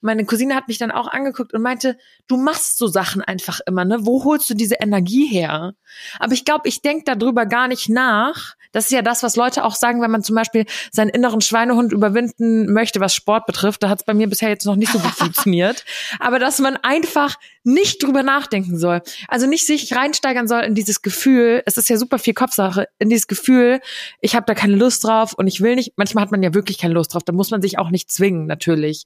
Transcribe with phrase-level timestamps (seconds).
[0.00, 1.98] meine Cousine hat mich dann auch angeguckt und meinte,
[2.28, 4.06] du machst so Sachen einfach immer, ne?
[4.06, 5.74] Wo holst du diese Energie her?
[6.18, 8.54] Aber ich glaube, ich denk darüber gar nicht nach.
[8.72, 11.92] Das ist ja das, was Leute auch sagen, wenn man zum Beispiel seinen inneren Schweinehund
[11.92, 13.82] überwinden möchte, was Sport betrifft.
[13.82, 15.84] Da hat es bei mir bisher jetzt noch nicht so gut funktioniert.
[16.20, 17.36] Aber dass man einfach
[17.68, 19.02] nicht drüber nachdenken soll.
[19.28, 23.10] Also nicht sich reinsteigern soll in dieses Gefühl, es ist ja super viel Kopfsache, in
[23.10, 23.80] dieses Gefühl,
[24.20, 25.92] ich habe da keine Lust drauf und ich will nicht.
[25.96, 28.46] Manchmal hat man ja wirklich keine Lust drauf, da muss man sich auch nicht zwingen,
[28.46, 29.04] natürlich.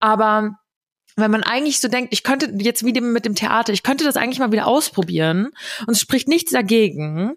[0.00, 0.58] Aber
[1.16, 4.16] wenn man eigentlich so denkt, ich könnte jetzt wie mit dem Theater, ich könnte das
[4.16, 5.50] eigentlich mal wieder ausprobieren
[5.86, 7.34] und es spricht nichts dagegen,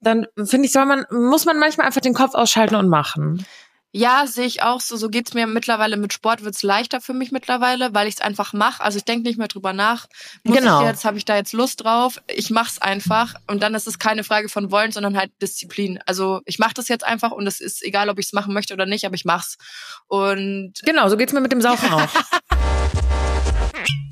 [0.00, 3.46] dann finde ich, soll man, muss man manchmal einfach den Kopf ausschalten und machen.
[3.92, 4.96] Ja, sehe ich auch so.
[4.96, 8.52] So geht's mir mittlerweile mit Sport, wird's leichter für mich mittlerweile, weil ich es einfach
[8.52, 8.84] mache.
[8.84, 10.06] Also ich denke nicht mehr drüber nach.
[10.44, 10.80] Muss genau.
[10.80, 12.20] ich jetzt, habe ich da jetzt Lust drauf?
[12.28, 13.34] Ich mach's einfach.
[13.48, 15.98] Und dann ist es keine Frage von wollen, sondern halt Disziplin.
[16.06, 18.74] Also ich mache das jetzt einfach und es ist egal, ob ich es machen möchte
[18.74, 19.58] oder nicht, aber ich mach's.
[20.06, 22.06] Und genau, so geht's mir mit dem Saufen auch.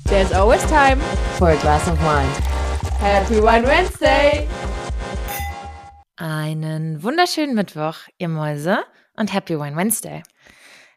[0.07, 0.97] There's always time
[1.37, 2.27] for a glass of wine.
[2.99, 4.45] Happy Wine Wednesday!
[6.17, 8.79] Einen wunderschönen Mittwoch, ihr Mäuse
[9.19, 10.23] und Happy Wine Wednesday.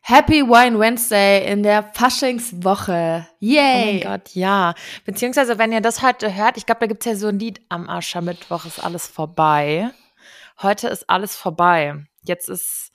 [0.01, 3.27] Happy Wine Wednesday in der Faschingswoche.
[3.39, 3.61] Yay!
[3.61, 4.75] Oh mein Gott, ja.
[5.05, 7.89] Beziehungsweise, wenn ihr das heute hört, ich glaube, da gibt's ja so ein Lied am
[7.89, 9.91] Aschermittwoch ist alles vorbei.
[10.61, 12.05] Heute ist alles vorbei.
[12.23, 12.92] Jetzt ist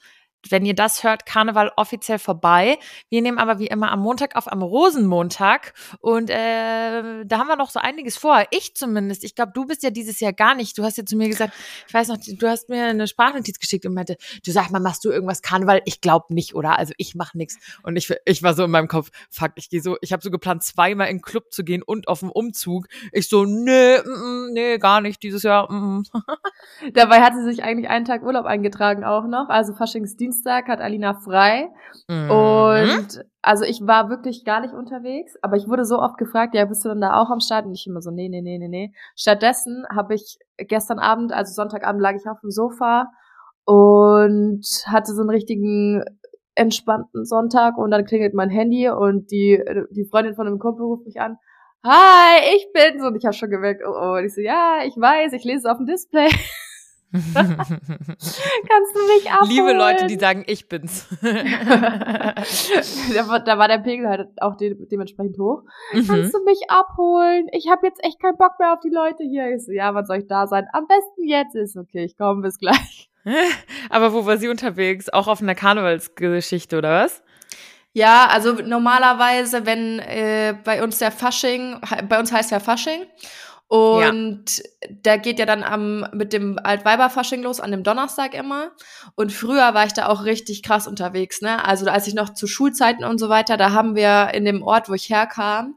[0.52, 2.78] wenn ihr das hört, Karneval offiziell vorbei.
[3.09, 5.73] Wir nehmen aber wie immer am Montag auf, am Rosenmontag.
[6.00, 8.44] Und äh, da haben wir noch so einiges vor.
[8.52, 9.23] Ich zumindest.
[9.23, 10.78] Ich glaube, du bist ja dieses Jahr gar nicht.
[10.78, 11.53] Du hast ja zu mir gesagt,
[11.88, 15.06] ich weiß noch, du hast mir eine Sprachnotiz geschickt und meinte, du sag mal, machst
[15.06, 15.81] du irgendwas Karneval?
[15.86, 16.78] Ich glaube nicht, oder?
[16.78, 17.58] Also ich mache nichts.
[17.84, 20.31] Und ich, ich war so in meinem Kopf, fuck, ich gehe so, ich habe so
[20.31, 22.88] geplant, zweimal in den Club zu gehen und auf dem Umzug.
[23.12, 25.72] Ich so, nee, mm nee, gar nicht dieses Jahr.
[25.72, 26.03] Mm.
[26.94, 29.50] Dabei hat sie sich eigentlich einen Tag Urlaub eingetragen auch noch.
[29.50, 31.70] Also Faschingsdienst Dienstag hat Alina frei.
[32.08, 32.30] Mhm.
[32.30, 36.66] Und also ich war wirklich gar nicht unterwegs, aber ich wurde so oft gefragt, ja,
[36.66, 37.66] bist du denn da auch am Start?
[37.66, 38.94] Und ich immer so, nee, nee, nee, nee, nee.
[39.16, 43.08] Stattdessen habe ich gestern Abend, also Sonntagabend, lag ich auf dem Sofa
[43.66, 46.03] und hatte so einen richtigen
[46.56, 51.06] entspannten Sonntag und dann klingelt mein Handy und die, die Freundin von einem Kumpel ruft
[51.06, 51.38] mich an.
[51.84, 53.03] Hi, ich bin's.
[53.03, 54.18] Und ich habe schon gemerkt, oh, oh.
[54.18, 56.30] Und ich so, ja, ich weiß, ich lese es auf dem Display.
[57.13, 57.53] Kannst du
[59.16, 59.50] mich abholen?
[59.50, 61.07] Liebe Leute, die sagen, ich bin's.
[61.22, 62.34] da,
[63.40, 65.63] da, war der Pegel halt auch de dementsprechend hoch.
[65.94, 66.06] Mhm.
[66.06, 67.47] Kannst du mich abholen?
[67.53, 69.56] Ich habe jetzt echt keinen Bock mehr auf die Leute hier.
[69.56, 70.67] Ich so, ja, wann soll ich da sein?
[70.73, 73.09] Am besten jetzt ist okay, ich komme bis gleich.
[73.90, 75.09] Aber wo war sie unterwegs?
[75.09, 77.23] Auch auf einer Karnevalsgeschichte oder was?
[77.94, 83.07] Ja, also normalerweise, wenn äh, bei uns der Fasching, bei uns heißt ja Fasching
[83.67, 84.89] und ja.
[85.03, 88.72] da geht ja dann am mit dem Altweiberfasching los, an dem Donnerstag immer.
[89.16, 91.66] Und früher war ich da auch richtig krass unterwegs, ne?
[91.66, 94.88] Also als ich noch zu Schulzeiten und so weiter, da haben wir in dem Ort,
[94.88, 95.75] wo ich herkam,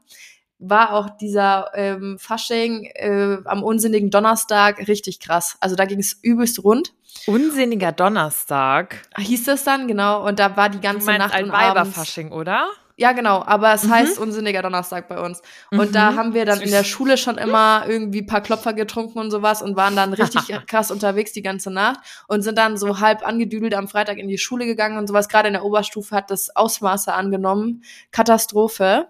[0.57, 5.57] war auch dieser ähm, Fasching äh, am unsinnigen Donnerstag richtig krass.
[5.59, 6.93] Also da ging es übelst rund.
[7.25, 9.01] Unsinniger Donnerstag.
[9.17, 10.25] Hieß das dann, genau.
[10.25, 12.69] Und da war die ganze du Nacht und Weiberfasching, oder?
[12.97, 13.91] Ja, genau, aber es mhm.
[13.91, 15.41] heißt unsinniger Donnerstag bei uns.
[15.71, 15.91] Und mhm.
[15.93, 19.61] da haben wir dann in der Schule schon immer irgendwie paar Klopfer getrunken und sowas
[19.61, 23.73] und waren dann richtig krass unterwegs die ganze Nacht und sind dann so halb angedüdelt
[23.73, 25.29] am Freitag in die Schule gegangen und sowas.
[25.29, 27.83] Gerade in der Oberstufe hat das Ausmaße angenommen.
[28.11, 29.07] Katastrophe.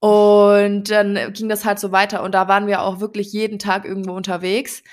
[0.00, 3.84] Und dann ging das halt so weiter und da waren wir auch wirklich jeden Tag
[3.84, 4.84] irgendwo unterwegs.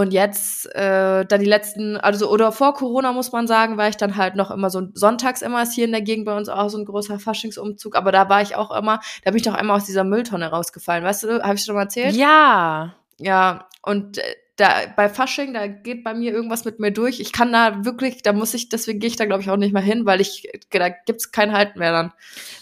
[0.00, 3.98] Und jetzt, äh, dann die letzten, also oder vor Corona muss man sagen, war ich
[3.98, 6.70] dann halt noch immer so sonntags immer ist hier in der Gegend bei uns auch
[6.70, 9.76] so ein großer Faschingsumzug, aber da war ich auch immer, da bin ich doch einmal
[9.76, 12.14] aus dieser Mülltonne rausgefallen, weißt du, habe ich schon mal erzählt?
[12.14, 12.94] Ja.
[13.18, 14.22] Ja, und äh,
[14.56, 17.20] da bei Fasching, da geht bei mir irgendwas mit mir durch.
[17.20, 19.74] Ich kann da wirklich, da muss ich, deswegen gehe ich da glaube ich auch nicht
[19.74, 22.12] mehr hin, weil ich, da gibt's kein Halt mehr dann.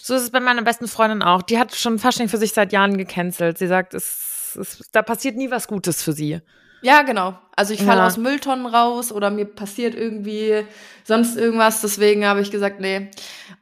[0.01, 1.41] So ist es bei meiner besten Freundin auch.
[1.41, 3.57] Die hat schon Fasching für sich seit Jahren gecancelt.
[3.57, 6.41] Sie sagt, es, es da passiert nie was Gutes für sie.
[6.81, 7.37] Ja, genau.
[7.55, 8.07] Also ich falle ja.
[8.07, 10.63] aus Mülltonnen raus oder mir passiert irgendwie
[11.03, 11.81] sonst irgendwas.
[11.81, 13.09] Deswegen habe ich gesagt, nee,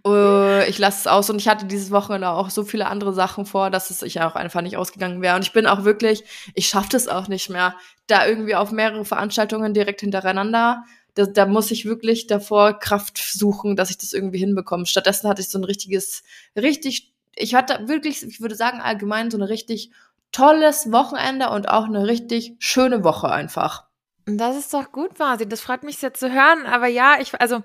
[0.06, 1.30] uh, ich lasse es aus.
[1.32, 4.36] Und ich hatte dieses Wochenende auch so viele andere Sachen vor, dass es ich auch
[4.36, 5.36] einfach nicht ausgegangen wäre.
[5.36, 7.76] Und ich bin auch wirklich, ich schaffe das auch nicht mehr,
[8.06, 10.84] da irgendwie auf mehrere Veranstaltungen direkt hintereinander.
[11.16, 14.86] Da, da muss ich wirklich davor Kraft suchen, dass ich das irgendwie hinbekomme.
[14.86, 16.24] Stattdessen hatte ich so ein richtiges,
[16.56, 19.90] richtig, ich hatte wirklich, ich würde sagen allgemein so eine richtig
[20.32, 23.88] tolles Wochenende und auch eine richtig schöne Woche einfach.
[24.26, 25.48] Das ist doch gut, Vasi.
[25.48, 26.66] Das freut mich sehr zu hören.
[26.66, 27.64] Aber ja, ich, also,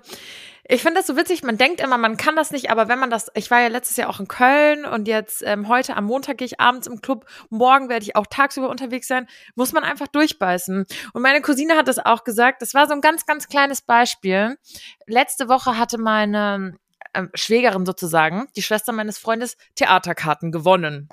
[0.65, 1.43] ich finde das so witzig.
[1.43, 3.97] Man denkt immer, man kann das nicht, aber wenn man das, ich war ja letztes
[3.97, 7.25] Jahr auch in Köln und jetzt ähm, heute am Montag gehe ich abends im Club,
[7.49, 10.85] morgen werde ich auch tagsüber unterwegs sein, muss man einfach durchbeißen.
[11.11, 12.61] Und meine Cousine hat das auch gesagt.
[12.61, 14.57] Das war so ein ganz, ganz kleines Beispiel.
[15.05, 16.77] Letzte Woche hatte meine
[17.11, 21.09] äh, Schwägerin sozusagen, die Schwester meines Freundes, Theaterkarten gewonnen.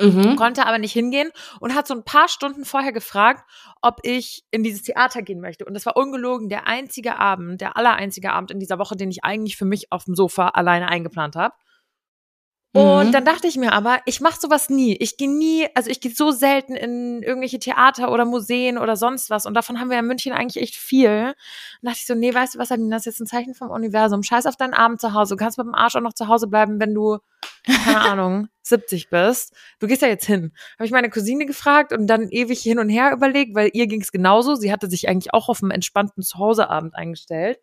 [0.00, 0.36] Mhm.
[0.36, 1.30] Konnte aber nicht hingehen
[1.60, 3.48] und hat so ein paar Stunden vorher gefragt,
[3.80, 5.64] ob ich in dieses Theater gehen möchte.
[5.64, 9.22] Und das war ungelogen der einzige Abend, der allereinzige Abend in dieser Woche, den ich
[9.22, 11.54] eigentlich für mich auf dem Sofa alleine eingeplant habe.
[12.76, 13.12] Und Mhm.
[13.12, 14.96] dann dachte ich mir aber, ich mache sowas nie.
[14.96, 19.30] Ich gehe nie, also ich gehe so selten in irgendwelche Theater oder Museen oder sonst
[19.30, 19.46] was.
[19.46, 21.28] Und davon haben wir in München eigentlich echt viel.
[21.80, 23.70] Und dachte ich so, nee, weißt du was, Sabine, das ist jetzt ein Zeichen vom
[23.70, 24.24] Universum.
[24.24, 25.36] Scheiß auf deinen Abend zu Hause.
[25.36, 27.18] Du kannst mit dem Arsch auch noch zu Hause bleiben, wenn du,
[27.84, 29.54] keine Ahnung, 70 bist.
[29.78, 30.50] Du gehst ja jetzt hin.
[30.76, 34.00] Habe ich meine Cousine gefragt und dann ewig hin und her überlegt, weil ihr ging
[34.00, 34.56] es genauso.
[34.56, 37.60] Sie hatte sich eigentlich auch auf einen entspannten Zuhauseabend eingestellt.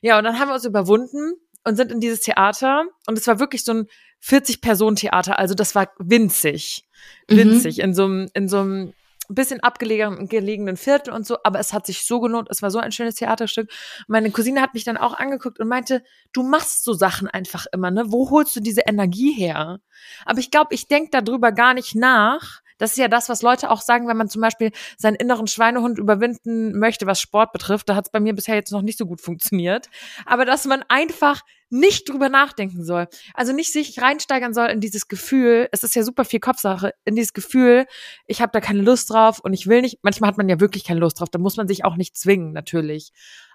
[0.00, 2.84] Ja, und dann haben wir uns überwunden und sind in dieses Theater.
[3.06, 3.86] Und es war wirklich so ein
[4.26, 5.38] 40-Personen-Theater.
[5.38, 6.84] Also das war winzig.
[7.30, 7.36] Mhm.
[7.36, 7.78] Winzig.
[7.80, 8.92] In so einem, in so einem
[9.28, 11.38] bisschen abgelegenen gelegenen Viertel und so.
[11.44, 12.48] Aber es hat sich so gelohnt.
[12.50, 13.70] Es war so ein schönes Theaterstück.
[14.06, 16.02] Meine Cousine hat mich dann auch angeguckt und meinte,
[16.32, 18.04] du machst so Sachen einfach immer, ne?
[18.08, 19.80] Wo holst du diese Energie her?
[20.24, 22.60] Aber ich glaube, ich denk darüber gar nicht nach.
[22.78, 25.98] Das ist ja das, was Leute auch sagen, wenn man zum Beispiel seinen inneren Schweinehund
[25.98, 27.88] überwinden möchte, was Sport betrifft.
[27.88, 29.88] Da hat es bei mir bisher jetzt noch nicht so gut funktioniert.
[30.24, 33.08] Aber dass man einfach nicht drüber nachdenken soll.
[33.34, 37.16] Also nicht sich reinsteigern soll in dieses Gefühl, es ist ja super viel Kopfsache, in
[37.16, 37.86] dieses Gefühl,
[38.26, 39.98] ich habe da keine Lust drauf und ich will nicht.
[40.02, 42.52] Manchmal hat man ja wirklich keine Lust drauf, da muss man sich auch nicht zwingen,
[42.52, 43.12] natürlich.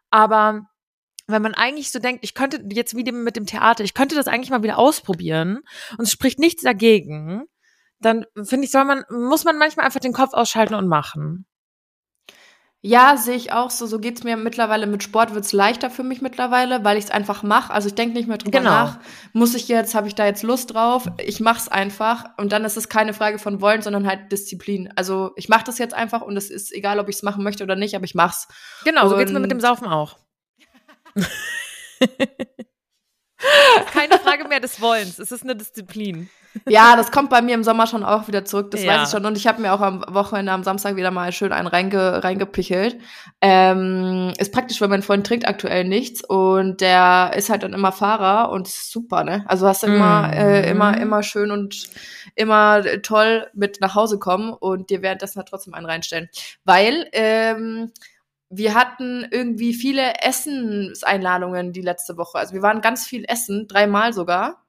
[0.09, 0.67] Aber
[1.27, 4.27] wenn man eigentlich so denkt, ich könnte jetzt wieder mit dem Theater, ich könnte das
[4.27, 5.61] eigentlich mal wieder ausprobieren
[5.97, 7.45] und es spricht nichts dagegen,
[8.01, 11.45] dann finde ich, soll man, muss man manchmal einfach den Kopf ausschalten und machen.
[12.83, 13.85] Ja, sehe ich auch so.
[13.85, 17.43] So geht's mir mittlerweile mit Sport, wird's leichter für mich mittlerweile, weil ich es einfach
[17.43, 17.71] mache.
[17.71, 18.71] Also ich denke nicht mehr drüber Genau.
[18.71, 18.99] nach.
[19.33, 21.07] Muss ich jetzt, habe ich da jetzt Lust drauf?
[21.19, 22.25] Ich mach's einfach.
[22.37, 24.91] Und dann ist es keine Frage von wollen, sondern halt Disziplin.
[24.95, 27.63] Also ich mache das jetzt einfach und es ist egal, ob ich es machen möchte
[27.63, 28.47] oder nicht, aber ich mach's.
[28.83, 30.17] Genau, so geht's mir Und- mit dem Saufen auch.
[33.93, 36.29] Keine Frage mehr des Wollens, es ist eine Disziplin.
[36.67, 38.93] Ja, das kommt bei mir im Sommer schon auch wieder zurück, das Ja.
[38.93, 39.25] weiß ich schon.
[39.25, 42.97] Und ich habe mir auch am Wochenende, am Samstag wieder mal schön einen reinge, reingepichelt.
[43.39, 47.93] Ähm, ist praktisch, weil mein Freund trinkt aktuell nichts und der ist halt dann immer
[47.93, 49.45] Fahrer und super, ne?
[49.47, 50.33] Also hast du immer, Mhm.
[50.33, 51.87] äh, immer, immer schön und
[52.35, 56.29] immer toll mit nach Hause kommen und dir währenddessen halt trotzdem einen reinstellen.
[56.65, 57.91] Weil, ähm,
[58.51, 62.37] wir hatten irgendwie viele Essenseinladungen die letzte Woche.
[62.37, 64.65] Also wir waren ganz viel essen, dreimal sogar.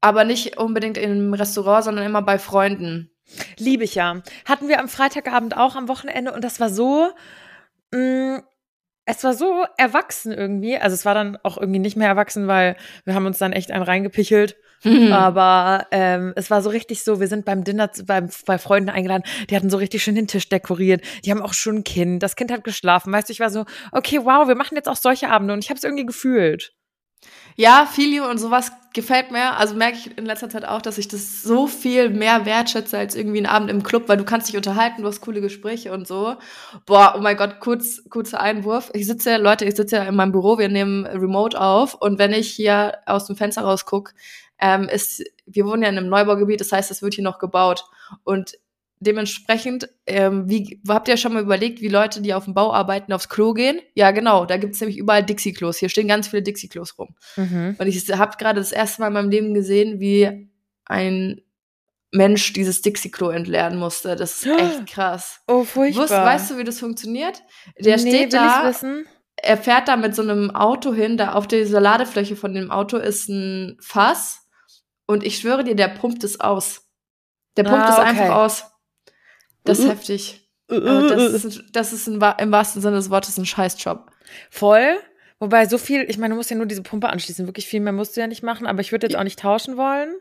[0.00, 3.10] Aber nicht unbedingt im Restaurant, sondern immer bei Freunden.
[3.58, 4.22] Liebe ich ja.
[4.44, 7.10] Hatten wir am Freitagabend auch am Wochenende und das war so,
[7.90, 8.42] mh,
[9.06, 10.78] es war so erwachsen irgendwie.
[10.78, 13.70] Also es war dann auch irgendwie nicht mehr erwachsen, weil wir haben uns dann echt
[13.70, 14.56] einen reingepichelt.
[14.82, 15.12] Hm.
[15.12, 19.24] Aber ähm, es war so richtig so, wir sind beim Dinner beim, bei Freunden eingeladen,
[19.48, 22.36] die hatten so richtig schön den Tisch dekoriert, die haben auch schon ein Kind, das
[22.36, 25.30] Kind hat geschlafen, weißt du, ich war so, okay, wow, wir machen jetzt auch solche
[25.30, 26.74] Abende und ich habe es irgendwie gefühlt.
[27.56, 29.56] Ja, Filio und sowas gefällt mir.
[29.56, 33.14] Also merke ich in letzter Zeit auch, dass ich das so viel mehr wertschätze als
[33.14, 36.06] irgendwie ein Abend im Club, weil du kannst dich unterhalten, du hast coole Gespräche und
[36.06, 36.36] so.
[36.86, 38.90] Boah, oh mein Gott, kurz, kurzer Einwurf.
[38.94, 42.32] Ich sitze, Leute, ich sitze ja in meinem Büro, wir nehmen Remote auf und wenn
[42.32, 44.14] ich hier aus dem Fenster rausguck,
[44.58, 47.84] ähm, ist, wir wohnen ja in einem Neubaugebiet, das heißt, es wird hier noch gebaut.
[48.22, 48.54] Und
[49.06, 53.12] dementsprechend, ähm, wie habt ihr schon mal überlegt, wie Leute, die auf dem Bau arbeiten,
[53.12, 53.80] aufs Klo gehen?
[53.94, 55.78] Ja, genau, da gibt's nämlich überall Dixie-Klos.
[55.78, 57.14] Hier stehen ganz viele Dixie-Klos rum.
[57.36, 57.76] Mhm.
[57.78, 60.50] Und ich habe gerade das erste Mal in meinem Leben gesehen, wie
[60.86, 61.40] ein
[62.10, 64.16] Mensch dieses Dixie-Klo entleeren musste.
[64.16, 65.40] Das ist echt krass.
[65.48, 66.02] Oh, furchtbar.
[66.02, 67.42] Wusst, weißt du, wie das funktioniert?
[67.78, 68.72] Der nee, steht da,
[69.36, 72.96] er fährt da mit so einem Auto hin, da auf dieser Ladefläche von dem Auto
[72.96, 74.46] ist ein Fass
[75.06, 76.82] und ich schwöre dir, der pumpt es aus.
[77.56, 78.08] Der pumpt Ah, es okay.
[78.08, 78.64] einfach aus.
[79.64, 79.90] Das ist Uh.
[79.90, 80.40] heftig.
[80.70, 84.10] Aber das ist, das ist im wahrsten Sinne des Wortes ein Scheißjob.
[84.50, 84.96] Voll.
[85.38, 87.46] Wobei so viel, ich meine, du musst ja nur diese Pumpe anschließen.
[87.46, 89.76] Wirklich viel mehr musst du ja nicht machen, aber ich würde jetzt auch nicht tauschen
[89.76, 90.14] wollen.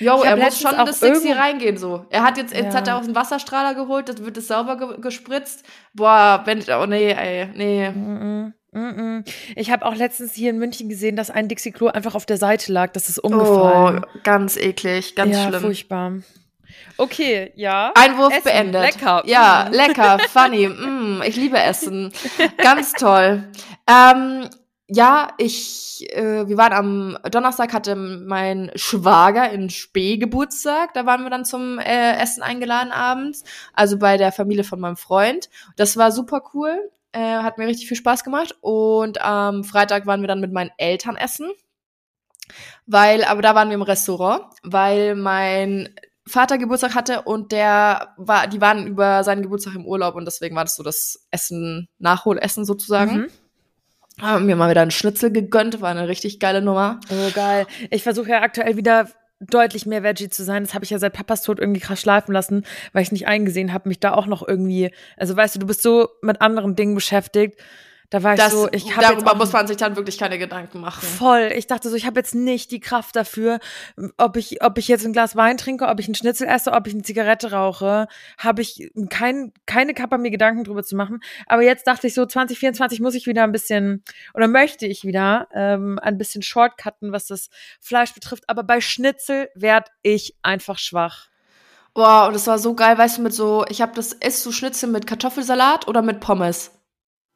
[0.00, 2.06] Jo, er muss schon in das Dixie irgendwo- reingehen so.
[2.10, 2.74] Er hat jetzt, jetzt Ja.
[2.74, 5.64] hat er auch einen Wasserstrahler geholt, das wird es sauber ge gespritzt.
[5.92, 7.90] Boah, wenn, oh nee, ey, nee.
[7.90, 9.30] Mm -mm.
[9.54, 12.72] Ich habe auch letztens hier in München gesehen, dass ein Dixie-Klo einfach auf der Seite
[12.72, 12.92] lag.
[12.92, 14.04] Das ist umgefallen.
[14.04, 15.60] Oh, ganz eklig, ganz ja, schlimm.
[15.60, 16.12] furchtbar.
[16.96, 17.92] Okay, ja.
[17.94, 18.82] Einwurf Essen, beendet.
[18.82, 19.74] lecker, Ja, mm.
[19.74, 20.68] lecker, funny.
[20.74, 22.12] Mm, ich liebe Essen.
[22.58, 23.44] Ganz toll.
[23.88, 24.48] Ähm,
[24.88, 30.92] ja, ich, äh, wir waren am Donnerstag hatte mein Schwager in Spee Geburtstag.
[30.94, 33.44] Da waren wir dann zum äh, Essen eingeladen abends.
[33.72, 35.48] Also bei der Familie von meinem Freund.
[35.76, 36.90] Das war super cool.
[37.12, 38.56] Äh, hat mir richtig viel Spaß gemacht.
[38.60, 41.50] Und am Freitag waren wir dann mit meinen Eltern essen.
[42.86, 45.94] Weil, aber da waren wir im Restaurant, weil mein
[46.26, 50.56] Vater Geburtstag hatte und der war, die waren über seinen Geburtstag im Urlaub und deswegen
[50.56, 53.16] war das so das Essen, Nachholessen sozusagen.
[53.16, 53.26] Mhm.
[54.20, 57.00] Haben mir mal wieder einen Schnitzel gegönnt, war eine richtig geile Nummer.
[57.10, 57.66] Oh, geil.
[57.90, 59.08] Ich versuche ja aktuell wieder
[59.40, 60.62] deutlich mehr Veggie zu sein.
[60.62, 63.72] Das habe ich ja seit Papas Tod irgendwie krass schleifen lassen, weil ich nicht eingesehen
[63.72, 66.94] habe, mich da auch noch irgendwie, also weißt du, du bist so mit anderen Dingen
[66.94, 67.60] beschäftigt.
[68.14, 70.78] Da war ich Das, so, ich habe darüber muss man sich dann wirklich keine Gedanken
[70.78, 71.04] machen.
[71.04, 71.50] voll.
[71.56, 73.58] Ich dachte so, ich habe jetzt nicht die Kraft dafür,
[74.18, 76.86] ob ich, ob ich jetzt ein Glas Wein trinke, ob ich einen Schnitzel esse, ob
[76.86, 78.06] ich eine Zigarette rauche,
[78.38, 81.24] habe ich kein, keine Kappa mir Gedanken drüber zu machen.
[81.46, 85.48] Aber jetzt dachte ich so, 2024 muss ich wieder ein bisschen oder möchte ich wieder
[85.52, 88.44] ähm, ein bisschen shortcutten, was das Fleisch betrifft.
[88.46, 91.26] Aber bei Schnitzel werd ich einfach schwach.
[91.94, 94.52] Boah, und es war so geil, weißt du, mit so, ich habe das, isst du
[94.52, 96.70] Schnitzel mit Kartoffelsalat oder mit Pommes?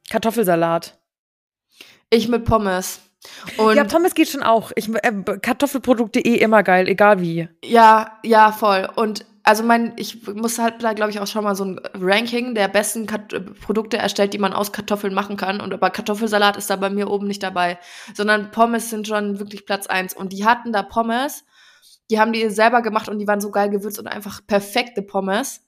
[0.09, 0.99] Kartoffelsalat.
[2.09, 3.01] Ich mit Pommes.
[3.57, 4.71] Und ja, Pommes geht schon auch.
[4.75, 5.11] Ich, äh,
[5.41, 7.49] Kartoffelprodukte eh immer geil, egal wie.
[7.63, 8.89] Ja, ja, voll.
[8.95, 12.55] Und also mein, ich muss halt da, glaube ich, auch schon mal so ein Ranking
[12.55, 15.59] der besten Kat äh, Produkte erstellt, die man aus Kartoffeln machen kann.
[15.59, 17.77] Und aber Kartoffelsalat ist da bei mir oben nicht dabei.
[18.13, 20.13] Sondern Pommes sind schon wirklich Platz eins.
[20.13, 21.43] Und die hatten da Pommes,
[22.09, 25.61] die haben die selber gemacht und die waren so geil gewürzt und einfach perfekte Pommes.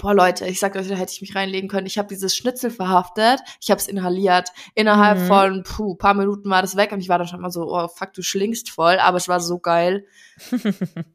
[0.00, 1.86] Boah, Leute, ich sag euch, da hätte ich mich reinlegen können.
[1.86, 4.48] Ich habe dieses Schnitzel verhaftet, ich habe es inhaliert.
[4.74, 5.26] Innerhalb Mhm.
[5.26, 7.86] von puh, paar Minuten war das weg und ich war dann schon mal so, oh
[7.88, 10.04] fuck, du schlingst voll, aber es war so geil.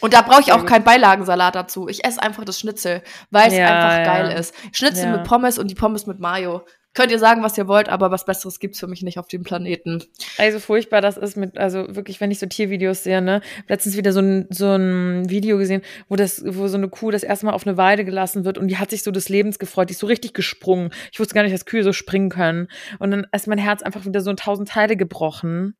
[0.00, 1.88] Und da brauche ich auch keinen Beilagensalat dazu.
[1.88, 4.04] Ich esse einfach das Schnitzel, weil es Ja, einfach ja.
[4.04, 4.54] geil ist.
[4.72, 5.16] Schnitzel Ja.
[5.16, 6.64] mit Pommes und die Pommes mit Mayo.
[6.94, 9.44] Könnt ihr sagen, was ihr wollt, aber was Besseres gibt's für mich nicht auf dem
[9.44, 10.04] Planeten.
[10.36, 13.40] Also furchtbar das ist mit, also wirklich, wenn ich so Tiervideos sehe, ne?
[13.66, 17.22] Letztens wieder so ein, so ein Video gesehen, wo das, wo so eine Kuh das
[17.22, 19.88] erste Mal auf eine Weide gelassen wird und die hat sich so des Lebens gefreut,
[19.88, 20.90] die ist so richtig gesprungen.
[21.12, 22.68] Ich wusste gar nicht, dass Kühe so springen können.
[22.98, 25.74] Und dann ist mein Herz einfach wieder so in tausend Teile gebrochen.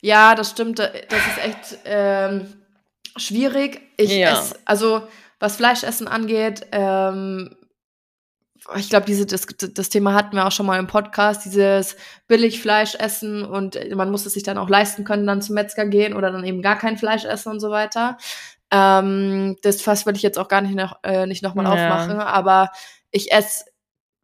[0.00, 0.78] Ja, das stimmt.
[0.78, 2.46] Das ist echt ähm,
[3.16, 3.80] schwierig.
[3.96, 4.32] Ich Ja.
[4.32, 5.02] esse, also
[5.40, 7.56] was Fleischessen angeht, ähm,
[8.76, 11.96] ich glaube, diese das, das Thema hatten wir auch schon mal im Podcast, dieses
[12.28, 15.86] billig Fleisch essen und man muss es sich dann auch leisten können, dann zum Metzger
[15.86, 18.16] gehen oder dann eben gar kein Fleisch essen und so weiter.
[18.70, 21.72] Ähm, das Fass will ich jetzt auch gar nicht noch äh, nicht nochmal Ja.
[21.72, 22.70] aufmachen, aber
[23.10, 23.64] ich esse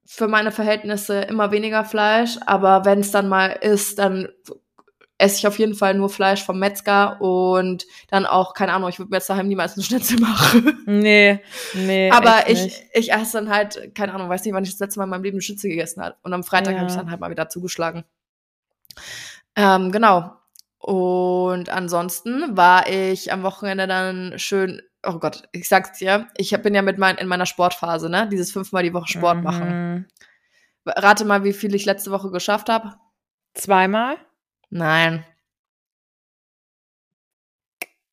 [0.07, 4.29] für meine Verhältnisse immer weniger Fleisch, aber wenn es dann mal ist, dann
[5.21, 8.99] esse ich auf jeden Fall nur Fleisch vom Metzger und dann auch, keine Ahnung, ich
[8.99, 10.83] würde mir jetzt daheim niemals einen Schnitzel machen.
[10.87, 11.41] Nee,
[11.75, 12.11] nee.
[12.11, 12.83] Aber ich, nicht.
[12.95, 15.23] ich esse dann halt, keine Ahnung, weiß nicht, wann ich das letzte Mal in meinem
[15.23, 16.17] Leben einen Schnitzel gegessen habe.
[16.23, 16.81] Und am Freitag Ja.
[16.81, 18.05] habe ich dann halt mal wieder zugeschlagen.
[19.57, 20.33] Ähm, genau.
[20.79, 26.75] Und ansonsten war ich am Wochenende dann schön, oh Gott, ich sag's dir, ich bin
[26.75, 28.27] ja mit mein, in meiner Sportphase, ne?
[28.29, 29.69] Dieses fünfmal die Woche Sport machen.
[29.69, 30.07] Mhm.
[30.87, 32.95] Rate mal, wie viel ich letzte Woche geschafft habe.
[33.53, 34.17] Zweimal?
[34.71, 35.25] Nein.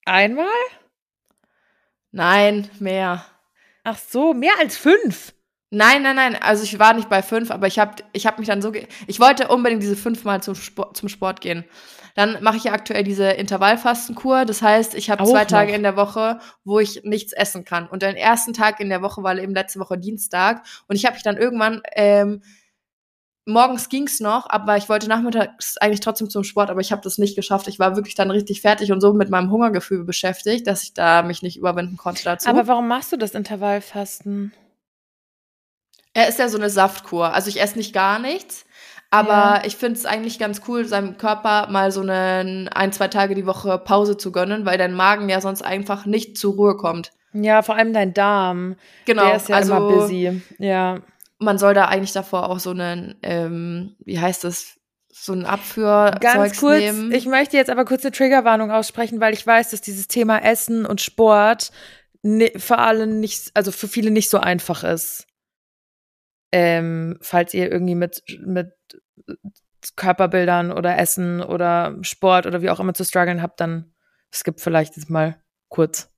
[0.06, 0.48] Einmal?
[2.12, 3.26] Nein, mehr.
[3.84, 5.34] Ach so, mehr als fünf.
[5.70, 6.36] Nein, nein, nein.
[6.42, 8.72] Also ich war nicht bei fünf, aber ich habe ich hab mich dann so.
[8.72, 11.66] Ge ich wollte unbedingt diese fünfmal zum Sport, zum Sport gehen.
[12.16, 14.46] Dann mache ich ja aktuell diese Intervallfastenkur.
[14.46, 15.78] Das heißt, ich habe zwei Tage noch.
[15.78, 17.88] in der Woche, wo ich nichts essen kann.
[17.88, 20.66] Und den ersten Tag in der Woche war eben letzte Woche Dienstag.
[20.88, 22.42] Und ich habe mich dann irgendwann ähm,
[23.48, 27.18] morgens ging's noch, aber ich wollte nachmittags eigentlich trotzdem zum Sport, aber ich habe das
[27.18, 27.68] nicht geschafft.
[27.68, 31.24] Ich war wirklich dann richtig fertig und so mit meinem Hungergefühl beschäftigt, dass ich da
[31.24, 32.48] mich nicht überwinden konnte dazu.
[32.50, 34.54] Aber warum machst du das Intervallfasten?
[36.14, 37.34] Er ist ja so eine Saftkur.
[37.34, 38.66] Also ich esse nicht gar nichts,
[39.12, 39.62] aber Ja.
[39.66, 43.46] ich finde es eigentlich ganz cool, seinem Körper mal so einen ein, zwei Tage die
[43.46, 47.12] Woche Pause zu gönnen, weil dein Magen ja sonst einfach nicht zur Ruhe kommt.
[47.34, 48.78] Ja, vor allem dein Darm.
[49.06, 50.42] Genau, Der ist ja also immer busy.
[50.58, 51.00] Ja.
[51.40, 54.78] Man soll da eigentlich davor auch so einen, ähm, wie heißt das,
[55.10, 57.12] so einen Abführ Ganz kurz, nehmen.
[57.12, 60.86] ich möchte jetzt aber kurz eine Triggerwarnung aussprechen, weil ich weiß, dass dieses Thema Essen
[60.86, 61.72] und Sport
[62.24, 65.28] für alle nicht, also für viele nicht so einfach ist.
[66.52, 68.72] Ähm, falls ihr irgendwie mit, mit
[69.96, 73.94] Körperbildern oder Essen oder Sport oder wie auch immer zu strugglen habt, dann
[74.34, 76.14] skip vielleicht jetzt mal kurz.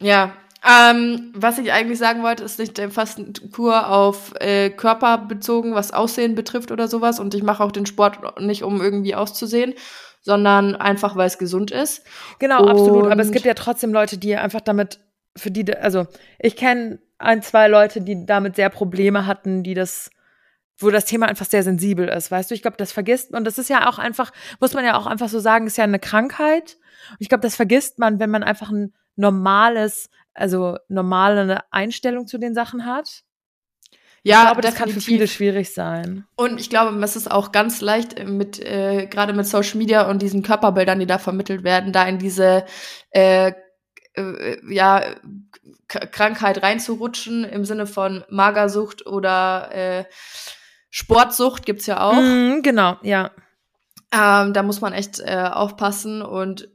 [0.00, 0.36] Ja.
[0.66, 5.92] Ähm, was ich eigentlich sagen wollte, ist nicht der Fastenkur auf äh, Körper bezogen, was
[5.92, 7.20] Aussehen betrifft oder sowas.
[7.20, 9.74] Und ich mache auch den Sport nicht, um irgendwie auszusehen,
[10.20, 12.02] sondern einfach, weil es gesund ist.
[12.38, 13.06] Genau, absolut.
[13.10, 14.98] Aber es Und- gibt ja trotzdem Leute, die einfach damit,
[15.36, 16.06] für die, also
[16.40, 20.10] ich kenne ein, zwei Leute, die damit sehr Probleme hatten, die das,
[20.78, 22.54] wo das Thema einfach sehr sensibel ist, weißt du?
[22.54, 23.44] Ich glaube, das vergisst man.
[23.44, 25.98] Das ist ja auch einfach, muss man ja auch einfach so sagen, ist ja eine
[26.00, 26.78] Krankheit.
[27.10, 32.38] Und ich glaube, das vergisst man, wenn man einfach ein normales, also normale Einstellung zu
[32.38, 33.22] den Sachen hat.
[34.24, 35.06] Ja, glaube, das kann für definitiv.
[35.06, 36.26] viele schwierig sein.
[36.36, 40.08] Und ich glaube, es ist auch ganz leicht äh, mit, äh, gerade mit Social Media
[40.08, 42.64] und diesen Körperbildern, die da vermittelt werden, da in diese
[43.10, 43.52] äh,
[44.14, 45.02] äh, ja,
[45.86, 50.04] K Krankheit reinzurutschen im Sinne von Magersucht oder äh,
[50.90, 52.14] Sportsucht gibt's ja auch.
[52.14, 53.30] Mhm, genau, ja.
[54.12, 56.68] Ähm, da muss man echt äh, aufpassen und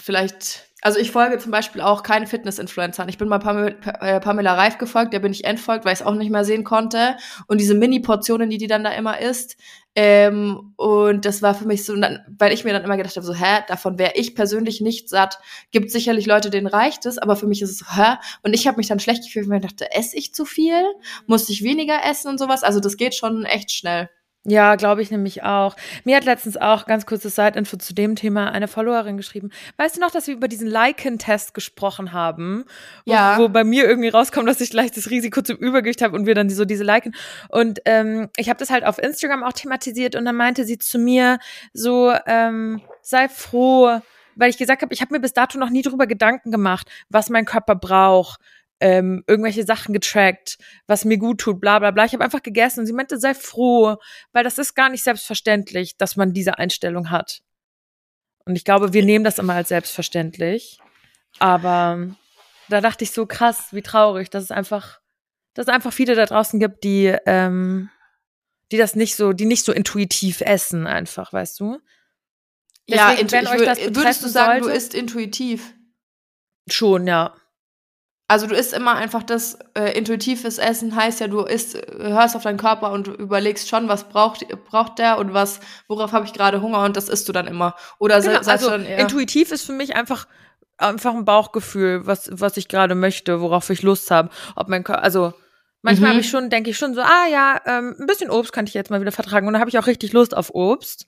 [0.00, 3.08] vielleicht, also ich folge zum Beispiel auch keine Fitness-Influencern.
[3.08, 6.06] Ich bin mal Pamela, äh, Pamela Reif gefolgt, der bin ich entfolgt, weil ich es
[6.06, 7.16] auch nicht mehr sehen konnte.
[7.48, 9.56] Und diese Mini-Portionen, die die dann da immer isst.
[9.96, 13.34] Ähm, und das war für mich so, weil ich mir dann immer gedacht habe, so,
[13.34, 15.38] hä, davon wäre ich persönlich nicht satt.
[15.72, 18.14] Gibt sicherlich Leute, denen reicht es, aber für mich ist es so, hä?
[18.42, 20.84] Und ich habe mich dann schlecht gefühlt, weil ich dachte, esse ich zu viel?
[21.26, 22.62] Muss ich weniger essen und sowas?
[22.62, 24.08] Also das geht schon echt schnell.
[24.48, 25.76] Ja, glaube ich nämlich auch.
[26.04, 29.50] Mir hat letztens auch ganz kurzes Side-Info zu dem Thema eine Followerin geschrieben.
[29.76, 32.64] Weißt du noch, dass wir über diesen Liken-Test gesprochen haben?
[33.04, 33.38] Wo, Ja.
[33.38, 36.34] Wo bei mir irgendwie rauskommt, dass ich leicht das Risiko zum Übergewicht habe und wir
[36.34, 37.14] dann so diese Liken.
[37.50, 40.98] Und ähm, ich habe das halt auf Instagram auch thematisiert und dann meinte sie zu
[40.98, 41.38] mir
[41.74, 44.00] so, ähm, sei froh,
[44.34, 47.28] weil ich gesagt habe, ich habe mir bis dato noch nie drüber Gedanken gemacht, was
[47.28, 48.40] mein Körper braucht
[48.80, 52.04] ähm, irgendwelche Sachen getrackt, was mir gut tut, bla bla bla.
[52.04, 53.96] Ich habe einfach gegessen und sie meinte, sei froh,
[54.32, 57.40] weil das ist gar nicht selbstverständlich, dass man diese Einstellung hat.
[58.44, 60.78] Und ich glaube, wir nehmen das immer als selbstverständlich.
[61.38, 62.08] Aber
[62.68, 65.00] da dachte ich so krass, wie traurig, dass es einfach,
[65.54, 67.90] dass es einfach viele da draußen gibt, die, ähm,
[68.72, 71.78] die das nicht so, die nicht so intuitiv essen, einfach, weißt du?
[72.86, 75.74] ja, Deswegen, intu- wenn euch das würdest du sagen, du sollte- isst intuitiv?
[76.70, 77.34] Schon, ja.
[78.30, 82.36] Also du isst immer einfach das äh, intuitives Essen heißt ja, du isst, äh, hörst
[82.36, 86.34] auf deinen Körper und überlegst schon, was braucht braucht der und was worauf habe ich
[86.34, 87.74] gerade Hunger und das isst du dann immer.
[87.98, 90.26] Oder se- Genau, sagst also du dann eher, intuitiv ist für mich einfach
[90.76, 94.28] einfach ein Bauchgefühl, was was ich gerade möchte, worauf ich Lust habe.
[94.56, 95.32] Ob mein Körper, also
[95.80, 96.12] manchmal Mhm.
[96.12, 98.74] habe ich schon, denke ich schon so, ah ja, ähm, ein bisschen Obst könnte ich
[98.74, 101.06] jetzt mal wieder vertragen und dann habe ich auch richtig Lust auf Obst.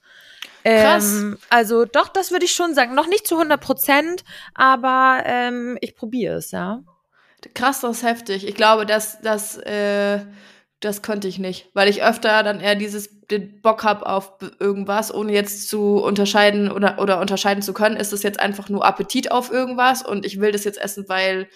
[0.63, 1.03] Krass.
[1.03, 2.95] Ähm, also doch, das würde ich schon sagen.
[2.95, 4.23] Noch nicht zu 100 Prozent,
[4.55, 6.81] aber ähm, ich probiere es, ja.
[7.55, 8.47] Krass, das ist heftig.
[8.47, 10.19] Ich glaube, das das äh,
[10.79, 15.13] das könnte ich nicht, weil ich öfter dann eher dieses den Bock hab auf irgendwas,
[15.13, 19.31] ohne jetzt zu unterscheiden oder oder unterscheiden zu können, ist es jetzt einfach nur Appetit
[19.31, 21.47] auf irgendwas und ich will das jetzt essen, weil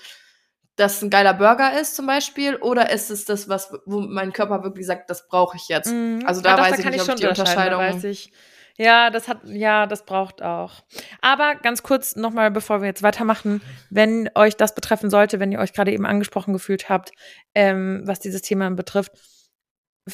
[0.76, 4.64] das ein geiler Burger ist zum Beispiel, oder ist es das, was wo mein Körper
[4.64, 5.92] wirklich sagt, das brauche ich jetzt?
[5.92, 6.24] Mhm.
[6.26, 7.96] Also da Ja, doch, weiß ich kann nicht, ob ich die unterscheiden, da Unterscheidung.
[7.96, 8.32] weiß ich.
[8.78, 10.84] Ja, das hat, ja, das braucht auch.
[11.22, 15.60] Aber ganz kurz nochmal, bevor wir jetzt weitermachen, wenn euch das betreffen sollte, wenn ihr
[15.60, 17.12] euch gerade eben angesprochen gefühlt habt,
[17.54, 19.14] ähm, was dieses Thema betrifft,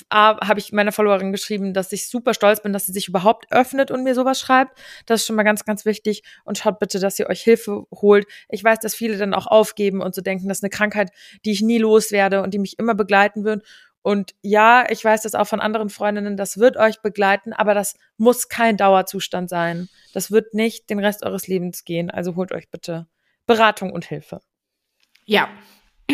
[0.09, 3.91] habe ich meiner Followerin geschrieben, dass ich super stolz bin, dass sie sich überhaupt öffnet
[3.91, 4.79] und mir sowas schreibt.
[5.05, 6.23] Das ist schon mal ganz, ganz wichtig.
[6.45, 8.25] Und schaut bitte, dass ihr euch Hilfe holt.
[8.47, 11.11] Ich weiß, dass viele dann auch aufgeben und so denken, das ist eine Krankheit,
[11.43, 13.63] die ich nie loswerde und die mich immer begleiten wird.
[14.03, 17.95] Und ja, ich weiß das auch von anderen Freundinnen, das wird euch begleiten, aber das
[18.17, 19.89] muss kein Dauerzustand sein.
[20.13, 22.09] Das wird nicht den Rest eures Lebens gehen.
[22.09, 23.07] Also holt euch bitte
[23.45, 24.41] Beratung und Hilfe.
[25.25, 25.49] Ja.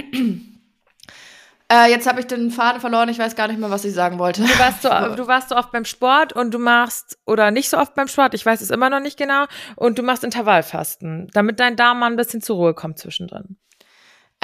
[1.71, 4.19] äh, jetzt habe ich den Faden verloren, ich weiß gar nicht mehr, was ich sagen
[4.19, 4.41] wollte.
[4.41, 7.77] Du warst, so, du warst so oft beim Sport und du machst, oder nicht so
[7.77, 9.45] oft beim Sport, ich weiß es immer noch nicht genau,
[9.75, 13.57] und du machst Intervallfasten, damit dein Darm mal ein bisschen zur Ruhe kommt zwischendrin.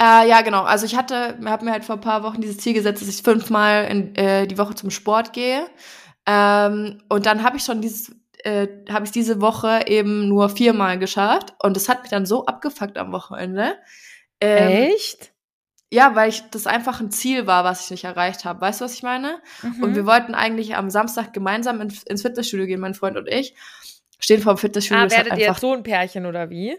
[0.00, 0.62] Äh, ja, genau.
[0.62, 3.22] Also ich hatte, habe mir halt vor ein paar Wochen dieses Ziel gesetzt, dass ich
[3.22, 5.66] fünfmal in, äh, die Woche zum Sport gehe.
[6.26, 10.98] Ähm, und dann habe ich schon dieses, äh, habe ich diese Woche eben nur viermal
[10.98, 11.54] geschafft.
[11.62, 13.76] Und das hat mich dann so abgefuckt am Wochenende.
[14.40, 15.32] Ähm, Echt?
[15.92, 18.60] Ja, weil ich das einfach ein Ziel war, was ich nicht erreicht habe.
[18.60, 19.40] Weißt du, was ich meine?
[19.62, 19.82] Mhm.
[19.82, 23.54] Und wir wollten eigentlich am Samstag gemeinsam in, ins Fitnessstudio gehen, mein Freund und ich.
[24.18, 25.04] Stehen vor dem Fitnessstudio.
[25.04, 26.76] ah, werdet ihr jetzt so ein Pärchen oder wie?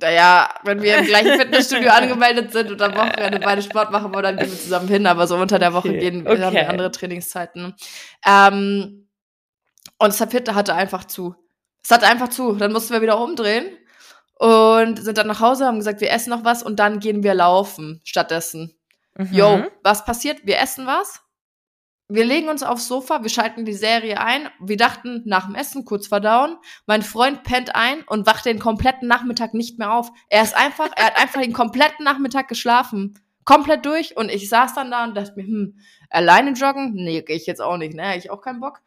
[0.00, 4.24] Naja, wenn wir im gleichen Fitnessstudio angemeldet sind und am Wochenende beide Sport machen wollen,
[4.24, 5.06] dann gehen wir zusammen hin.
[5.06, 6.42] Aber so unter der Woche Okay, gehen okay.
[6.42, 7.74] haben wir andere Trainingszeiten.
[8.26, 9.08] Ähm,
[9.98, 11.36] und Fitte hatte einfach zu.
[11.82, 12.54] Es hatte einfach zu.
[12.54, 13.66] Dann mussten wir wieder umdrehen
[14.38, 17.34] und sind dann nach Hause, haben gesagt, wir essen noch was und dann gehen wir
[17.34, 18.74] laufen stattdessen.
[19.16, 19.32] Mhm.
[19.32, 20.44] Yo, was passiert?
[20.44, 21.23] Wir essen was.
[22.08, 24.50] Wir legen uns aufs Sofa, wir schalten die Serie ein.
[24.60, 26.58] Wir dachten nach dem Essen kurz verdauen.
[26.86, 30.10] Mein Freund pennt ein und wacht den kompletten Nachmittag nicht mehr auf.
[30.28, 33.18] Er ist einfach, er hat einfach den kompletten Nachmittag geschlafen.
[33.46, 34.18] Komplett durch.
[34.18, 35.78] Und ich saß dann da und dachte mir, hm,
[36.10, 36.92] alleine joggen?
[36.92, 38.18] Nee, gehe ich jetzt auch nicht, ne?
[38.18, 38.82] Ich auch keinen Bock.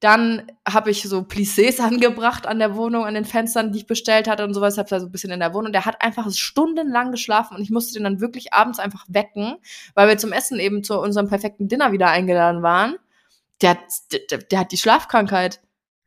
[0.00, 4.28] Dann habe ich so Plissés angebracht an der Wohnung, an den Fenstern, die ich bestellt
[4.28, 4.78] hatte und sowas.
[4.78, 5.72] Hab da so ein bisschen in der Wohnung.
[5.72, 9.56] Der hat einfach stundenlang geschlafen und ich musste den dann wirklich abends einfach wecken,
[9.94, 12.96] weil wir zum Essen eben zu unserem perfekten Dinner wieder eingeladen waren.
[13.62, 13.78] Der hat,
[14.30, 15.60] der, der hat die Schlafkrankheit.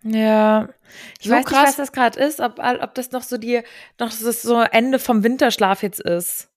[0.03, 0.69] Ja,
[1.19, 1.59] ich So weiß krass.
[1.59, 3.61] nicht, was das gerade ist, ob, ob das noch so die,
[3.99, 6.48] noch das so Ende vom Winterschlaf jetzt ist.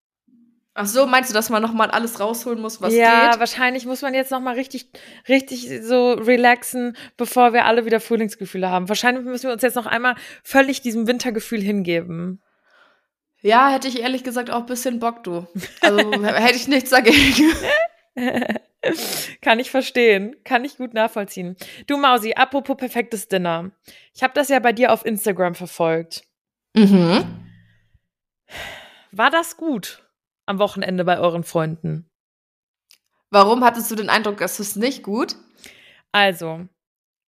[0.75, 3.39] Ach so, meinst du, dass man nochmal alles rausholen muss, was ja, geht?
[3.39, 4.89] wahrscheinlich muss man jetzt noch mal richtig,
[5.29, 8.89] richtig so relaxen, bevor wir alle wieder Frühlingsgefühle haben.
[8.89, 12.41] Wahrscheinlich müssen wir uns jetzt noch einmal völlig diesem Wintergefühl hingeben.
[13.41, 15.45] Ja, hätte ich ehrlich gesagt auch ein bisschen Bock, du.
[15.81, 17.53] Also hätte ich nichts dagegen.
[19.41, 20.35] Kann ich verstehen.
[20.43, 21.55] Kann ich gut nachvollziehen.
[21.85, 23.69] Du Mausi, apropos perfektes Dinner.
[24.15, 26.23] Ich habe das ja bei dir auf Instagram verfolgt.
[26.73, 27.23] Mhm.
[29.11, 30.02] War das gut
[30.45, 32.09] am Wochenende bei euren Freunden?
[33.29, 35.35] Warum hattest du den Eindruck, es ist nicht gut?
[36.11, 36.67] Also,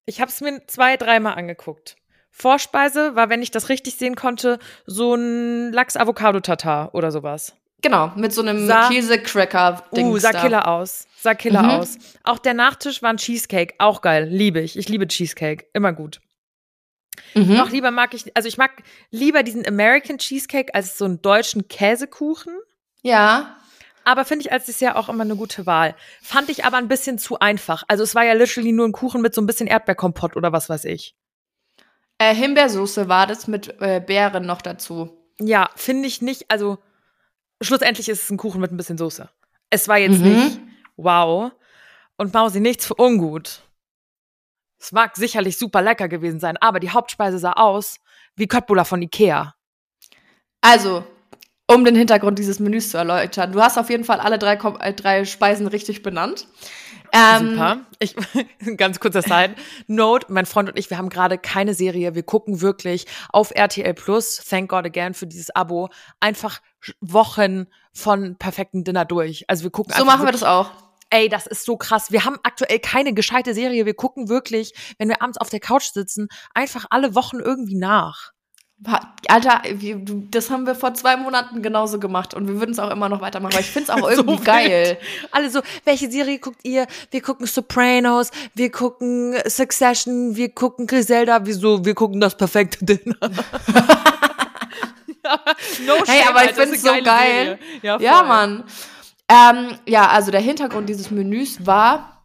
[0.06, 1.96] ich habe es mir zwei, dreimal angeguckt.
[2.30, 7.54] Vorspeise war, wenn ich das richtig sehen konnte, so ein Lachs-Avocado-Tatar oder sowas.
[7.80, 10.06] Genau, mit so einem Käse-Cracker-Ding.
[10.08, 11.06] Uh, sah Killer aus.
[11.20, 11.70] Sah Killer Mhm.
[11.70, 11.98] aus.
[12.24, 13.74] Auch der Nachtisch war ein Cheesecake.
[13.78, 14.26] Auch geil.
[14.30, 14.76] Liebe ich.
[14.78, 15.66] Ich liebe Cheesecake.
[15.74, 16.20] Immer gut.
[17.34, 17.54] Mhm.
[17.56, 18.70] Noch lieber mag ich, also ich mag
[19.10, 22.54] lieber diesen American Cheesecake als so einen deutschen Käsekuchen.
[23.04, 23.56] Ja.
[24.06, 25.94] Aber finde ich als Dessert auch immer eine gute Wahl.
[26.20, 27.84] Fand ich aber ein bisschen zu einfach.
[27.88, 30.68] Also es war ja literally nur ein Kuchen mit so ein bisschen Erdbeerkompott oder was
[30.68, 31.14] weiß ich.
[32.18, 35.16] Äh, Himbeersoße war das mit äh, Beeren noch dazu.
[35.38, 36.50] Ja, finde ich nicht.
[36.50, 36.78] Also
[37.62, 39.28] schlussendlich ist es ein Kuchen mit ein bisschen Soße.
[39.70, 40.24] Es war jetzt Mhm.
[40.34, 40.60] nicht
[40.96, 41.52] wow.
[42.16, 43.62] Und Mausi, nichts für ungut.
[44.78, 48.00] Es mag sicherlich super lecker gewesen sein, aber die Hauptspeise sah aus
[48.36, 49.54] wie Köttbullar von Ikea.
[50.60, 51.04] Also,
[51.66, 53.52] um den Hintergrund dieses Menüs zu erläutern.
[53.52, 56.46] Du hast auf jeden Fall alle drei, Kom- äh, drei Speisen richtig benannt.
[57.12, 57.78] Ähm, Super.
[58.00, 58.14] Ich,
[58.76, 59.54] ganz kurzer Side.
[59.86, 62.14] Note, mein Freund und ich, wir haben gerade keine Serie.
[62.14, 65.88] Wir gucken wirklich auf RTL Plus, thank God again für dieses Abo,
[66.20, 66.60] einfach
[67.00, 69.44] Wochen von perfekten Dinner durch.
[69.48, 70.70] Also wir gucken So machen wir das auch.
[71.10, 72.10] Ey, das ist so krass.
[72.10, 73.86] Wir haben aktuell keine gescheite Serie.
[73.86, 78.32] Wir gucken wirklich, wenn wir abends auf der Couch sitzen, einfach alle Wochen irgendwie nach.
[79.28, 79.98] Alter, wir,
[80.30, 83.20] das haben wir vor zwei Monaten genauso gemacht und wir würden es auch immer noch
[83.20, 84.98] weitermachen, weil ich finde es auch irgendwie So geil.
[85.30, 86.86] Alle so, welche Serie guckt ihr?
[87.10, 91.46] Wir gucken Sopranos, wir gucken Succession, wir gucken Griselda.
[91.46, 91.84] Wieso?
[91.84, 93.16] Wir gucken das perfekte Dinner.
[95.86, 97.04] no Hey, shame, aber ich ist eine so geil.
[97.04, 97.58] Serie.
[97.82, 98.22] Ja, Ja.
[98.22, 98.64] Mann.
[99.28, 102.22] Ähm, ja, also der Hintergrund dieses Menüs war,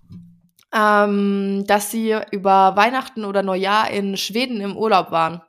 [0.73, 5.41] ähm, dass sie über Weihnachten oder Neujahr in Schweden im Urlaub waren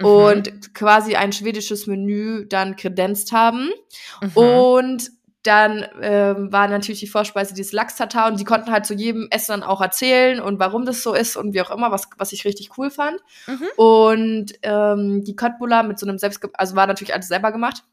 [0.00, 0.06] Mhm.
[0.06, 3.70] und quasi ein schwedisches Menü dann kredenzt haben.
[4.22, 4.36] Mhm.
[4.36, 5.10] Und
[5.42, 9.52] dann ähm, war natürlich die Vorspeise dieses Lachs-Tatar und die konnten halt zu jedem Essen
[9.52, 12.44] dann auch erzählen und warum das so ist und wie auch immer, was, was ich
[12.44, 13.18] richtig cool fand.
[13.46, 13.68] Mhm.
[13.76, 17.84] Und ähm, die Köttbullar mit so einem selbst, also war natürlich alles selber gemacht.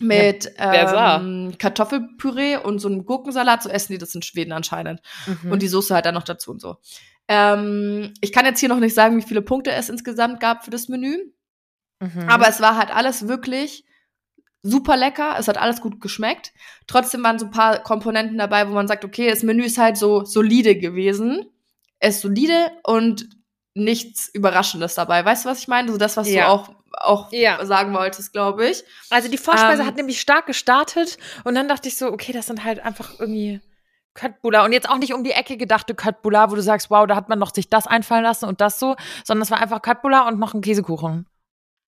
[0.00, 1.18] Mit sah?
[1.18, 5.00] ähm, Kartoffelpüree und so einem Gurkensalat, so essen die das in Schweden anscheinend.
[5.26, 5.52] Mhm.
[5.52, 6.78] Und die Soße halt dann noch dazu und so.
[7.28, 10.70] Ähm, ich kann jetzt hier noch nicht sagen, wie viele Punkte es insgesamt gab für
[10.70, 11.16] das Menü.
[12.00, 12.28] Mhm.
[12.28, 13.84] Aber es war halt alles wirklich
[14.62, 15.36] super lecker.
[15.38, 16.52] Es hat alles gut geschmeckt.
[16.86, 19.96] Trotzdem waren so ein paar Komponenten dabei, wo man sagt, okay, das Menü ist halt
[19.96, 21.46] so solide gewesen.
[21.98, 23.28] Es ist solide und
[23.74, 25.24] nichts Überraschendes dabei.
[25.24, 25.90] Weißt du, was ich meine?
[25.90, 26.44] So das, was Ja.
[26.46, 27.64] du auch, auch Ja.
[27.64, 28.84] sagen wolltest, glaube ich.
[29.10, 32.46] Also die Vorspeise Ähm, hat nämlich stark gestartet und dann dachte ich so, okay, das
[32.46, 33.60] sind halt einfach irgendwie
[34.14, 37.16] Köttbullar und jetzt auch nicht um die Ecke gedachte Köttbullar, wo du sagst, wow, da
[37.16, 40.26] hat man noch sich das einfallen lassen und das so, sondern es war einfach Köttbullar
[40.26, 41.26] und noch ein Käsekuchen.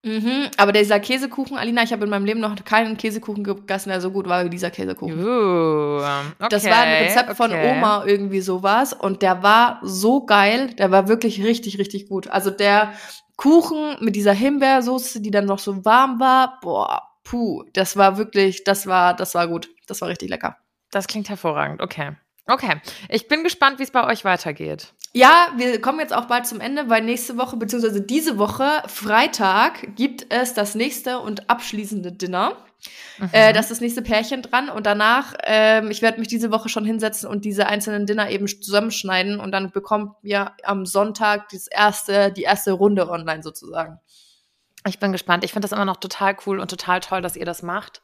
[0.04, 0.50] Mhm.
[0.56, 4.12] Aber dieser Käsekuchen, Alina, ich habe in meinem Leben noch keinen Käsekuchen gegessen, der so
[4.12, 5.20] gut war wie dieser Käsekuchen.
[5.22, 7.72] Uh, okay, Das war ein Rezept von okay.
[7.72, 8.94] Oma, irgendwie sowas.
[8.94, 10.74] Und der war so geil.
[10.78, 12.30] Der war wirklich richtig, richtig gut.
[12.30, 12.94] Also der
[13.36, 18.64] Kuchen mit dieser Himbeersoße, die dann noch so warm war, boah, puh, das war wirklich,
[18.64, 19.70] das war, das war gut.
[19.86, 20.56] Das war richtig lecker.
[20.92, 22.16] Das klingt hervorragend, okay.
[22.48, 24.94] Okay, ich bin gespannt, wie es bei euch weitergeht.
[25.14, 29.96] Ja, wir kommen jetzt auch bald zum Ende, weil nächste Woche, beziehungsweise diese Woche, Freitag,
[29.96, 32.58] gibt es das nächste und abschließende Dinner.
[33.18, 33.30] Mhm.
[33.32, 36.70] Äh, das ist das nächste Pärchen dran und danach, ähm, ich werde mich diese Woche
[36.70, 41.68] schon hinsetzen und diese einzelnen Dinner eben zusammenschneiden und dann bekommt ihr am Sonntag das
[41.68, 44.00] erste, die erste Runde online sozusagen.
[44.88, 45.44] Ich bin gespannt.
[45.44, 48.02] Ich finde das immer noch total cool und total toll, dass ihr das macht.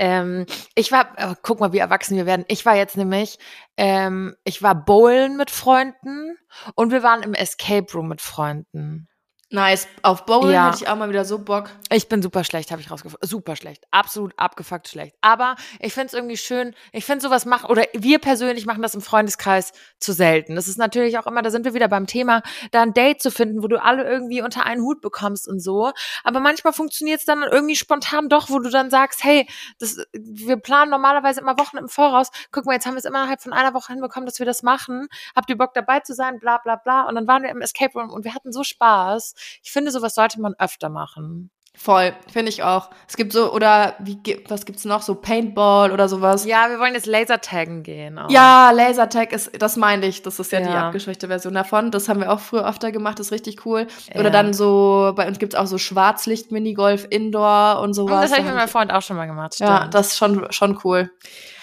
[0.00, 2.46] Ähm, ich war, äh, guck mal, wie erwachsen wir werden.
[2.48, 3.38] Ich war jetzt nämlich,
[3.76, 6.38] ähm, ich war bowlen mit Freunden
[6.74, 9.09] und wir waren im Escape Room mit Freunden.
[9.52, 9.88] Nice.
[10.02, 10.66] Auf Bowlen Ja.
[10.68, 11.70] hätte ich auch mal wieder so Bock.
[11.90, 13.28] Ich bin super schlecht, habe ich rausgefunden.
[13.28, 13.84] Super schlecht.
[13.90, 15.16] Absolut abgefuckt schlecht.
[15.22, 16.72] Aber ich finde es irgendwie schön.
[16.92, 20.54] Ich finde sowas machen, oder wir persönlich machen das im Freundeskreis zu selten.
[20.54, 23.32] Das ist natürlich auch immer, da sind wir wieder beim Thema, da ein Date zu
[23.32, 25.90] finden, wo du alle irgendwie unter einen Hut bekommst und so.
[26.22, 29.48] Aber manchmal funktioniert es dann irgendwie spontan doch, wo du dann sagst, hey,
[29.80, 32.30] das, wir planen normalerweise immer Wochen im Voraus.
[32.52, 35.08] Guck mal, jetzt haben wir es innerhalb von einer Woche hinbekommen, dass wir das machen.
[35.34, 36.38] Habt ihr Bock dabei zu sein?
[36.38, 37.08] Bla bla bla.
[37.08, 39.34] Und dann waren wir im Escape Room und wir hatten so Spaß.
[39.62, 41.50] Ich finde, sowas sollte man öfter machen.
[41.76, 42.90] Voll, finde ich auch.
[43.08, 45.02] Es gibt so, oder wie, was gibt's noch?
[45.02, 46.44] So Paintball oder sowas.
[46.44, 48.18] Ja, wir wollen jetzt Lasertaggen gehen.
[48.18, 48.28] Auch.
[48.28, 50.20] Ja, Lasertag ist, das meine ich.
[50.22, 50.88] Das ist ja, die Ja.
[50.88, 51.92] abgeschwächte Version davon.
[51.92, 53.86] Das haben wir auch früher öfter gemacht, das ist richtig cool.
[54.14, 54.30] Oder Ja.
[54.30, 58.22] dann so, bei uns gibt's auch so Schwarzlicht-Minigolf Indoor und Und sowas.
[58.22, 59.58] das habe ich mit meinem Freund auch schon mal gemacht.
[59.60, 59.94] ja, stimmt.
[59.94, 61.10] das ist schon, schon cool.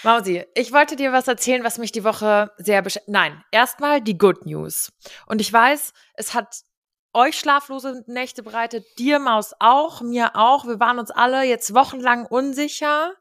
[0.04, 3.12] Mausi, ich wollte dir was erzählen, was mich die Woche sehr beschäftigt.
[3.12, 4.90] Nein, erstmal die Good News.
[5.26, 6.48] Und ich weiß, es hat
[7.14, 10.66] euch schlaflose Nächte bereitet, dir Maus auch, mir auch.
[10.66, 13.14] Wir waren uns alle jetzt wochenlang unsicher.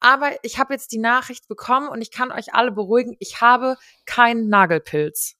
[0.00, 3.76] Aber ich habe jetzt die Nachricht bekommen und ich kann euch alle beruhigen, ich habe
[4.06, 5.34] keinen Nagelpilz.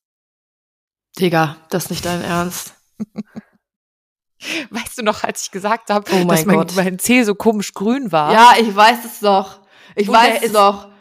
[1.18, 2.74] Digga, das ist nicht dein Ernst.
[4.70, 6.74] Weißt du noch, als ich gesagt habe, Oh mein dass mein, Gott.
[6.74, 8.32] mein Zeh so komisch grün war?
[8.32, 9.60] Ja, ich weiß es doch.
[9.94, 10.88] Ich Und weiß es doch.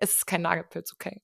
[0.00, 1.20] Es ist kein Nagelpilz, okay.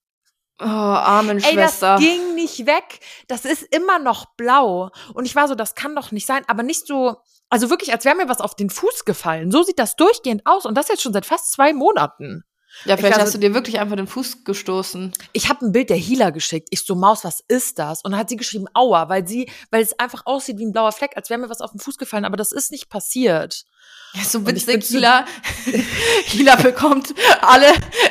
[0.60, 1.96] Oh, armen Ey, das Schwester.
[1.98, 3.00] ging nicht weg.
[3.26, 4.90] Das ist immer noch blau.
[5.12, 6.44] Und ich war so, das kann doch nicht sein.
[6.46, 7.16] Aber nicht so,
[7.48, 9.50] also wirklich, als wäre mir was auf den Fuß gefallen.
[9.50, 10.64] So sieht das durchgehend aus.
[10.64, 12.44] Und das jetzt schon seit fast zwei Monaten.
[12.84, 15.12] Ja, vielleicht ich also- hast du dir wirklich einfach den Fuß gestoßen.
[15.32, 16.68] Ich habe ein Bild der Healer geschickt.
[16.70, 18.02] Ich so, Maus, was ist das?
[18.02, 20.92] Und dann hat sie geschrieben, aua, weil sie, weil es einfach aussieht wie ein blauer
[20.92, 22.24] Fleck, als wäre mir was auf den Fuß gefallen.
[22.24, 23.64] Aber das ist nicht passiert.
[24.14, 25.24] Ja, so witzig, Hila,
[26.26, 27.66] Hila bekommt alle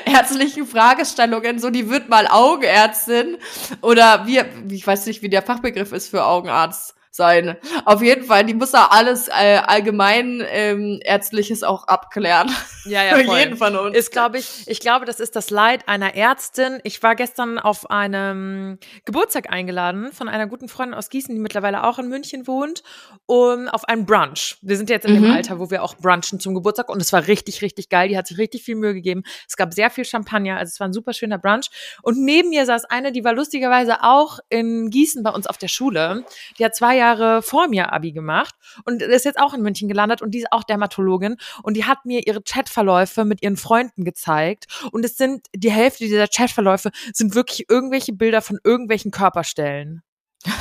[0.06, 3.38] ärztlichen Fragestellungen, so die wird mal Augenärztin
[3.82, 4.41] oder wie,
[4.73, 7.58] ich weiß nicht, wie der Fachbegriff ist für Augenarzt sein.
[7.86, 12.49] Auf jeden Fall, die muss da alles äh, allgemein ähm, ärztliches auch abklären.
[12.86, 13.95] Ja, für jeden von uns.
[13.95, 16.80] ist, glaube ich, ich glaube, das ist das Leid einer Ärztin.
[16.84, 21.84] Ich war gestern auf einem Geburtstag eingeladen von einer guten Freundin aus Gießen, die mittlerweile
[21.84, 22.82] auch in München wohnt,
[23.28, 24.58] um auf einen Brunch.
[24.62, 25.32] Wir sind jetzt in dem Mhm.
[25.32, 28.10] Alter, wo wir auch brunchen zum Geburtstag und es war richtig, richtig geil.
[28.10, 29.23] Die hat sich richtig viel Mühe gegeben.
[29.47, 31.67] Es gab sehr viel Champagner, also es war ein super schöner Brunch.
[32.02, 35.67] Und neben mir saß eine, die war lustigerweise auch in Gießen bei uns auf der
[35.67, 36.26] Schule.
[36.58, 37.03] Die hat zwei Jahre
[37.42, 40.63] vor mir Abi gemacht und ist jetzt auch in München gelandet und die ist auch
[40.63, 45.72] Dermatologin und die hat mir ihre Chatverläufe mit ihren Freunden gezeigt und es sind die
[45.72, 50.02] Hälfte dieser Chatverläufe sind wirklich irgendwelche Bilder von irgendwelchen Körperstellen.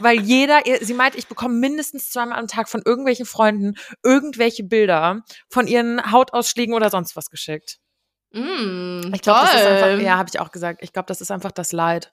[0.00, 5.22] Weil jeder, sie meint, ich bekomme mindestens zweimal am Tag von irgendwelchen Freunden irgendwelche Bilder
[5.48, 7.78] von ihren Hautausschlägen oder sonst was geschickt.
[8.32, 10.80] Mm, Ich glaube, das ist einfach, ja, habe ich auch gesagt.
[10.82, 12.12] Ich glaube, das ist einfach das Leid.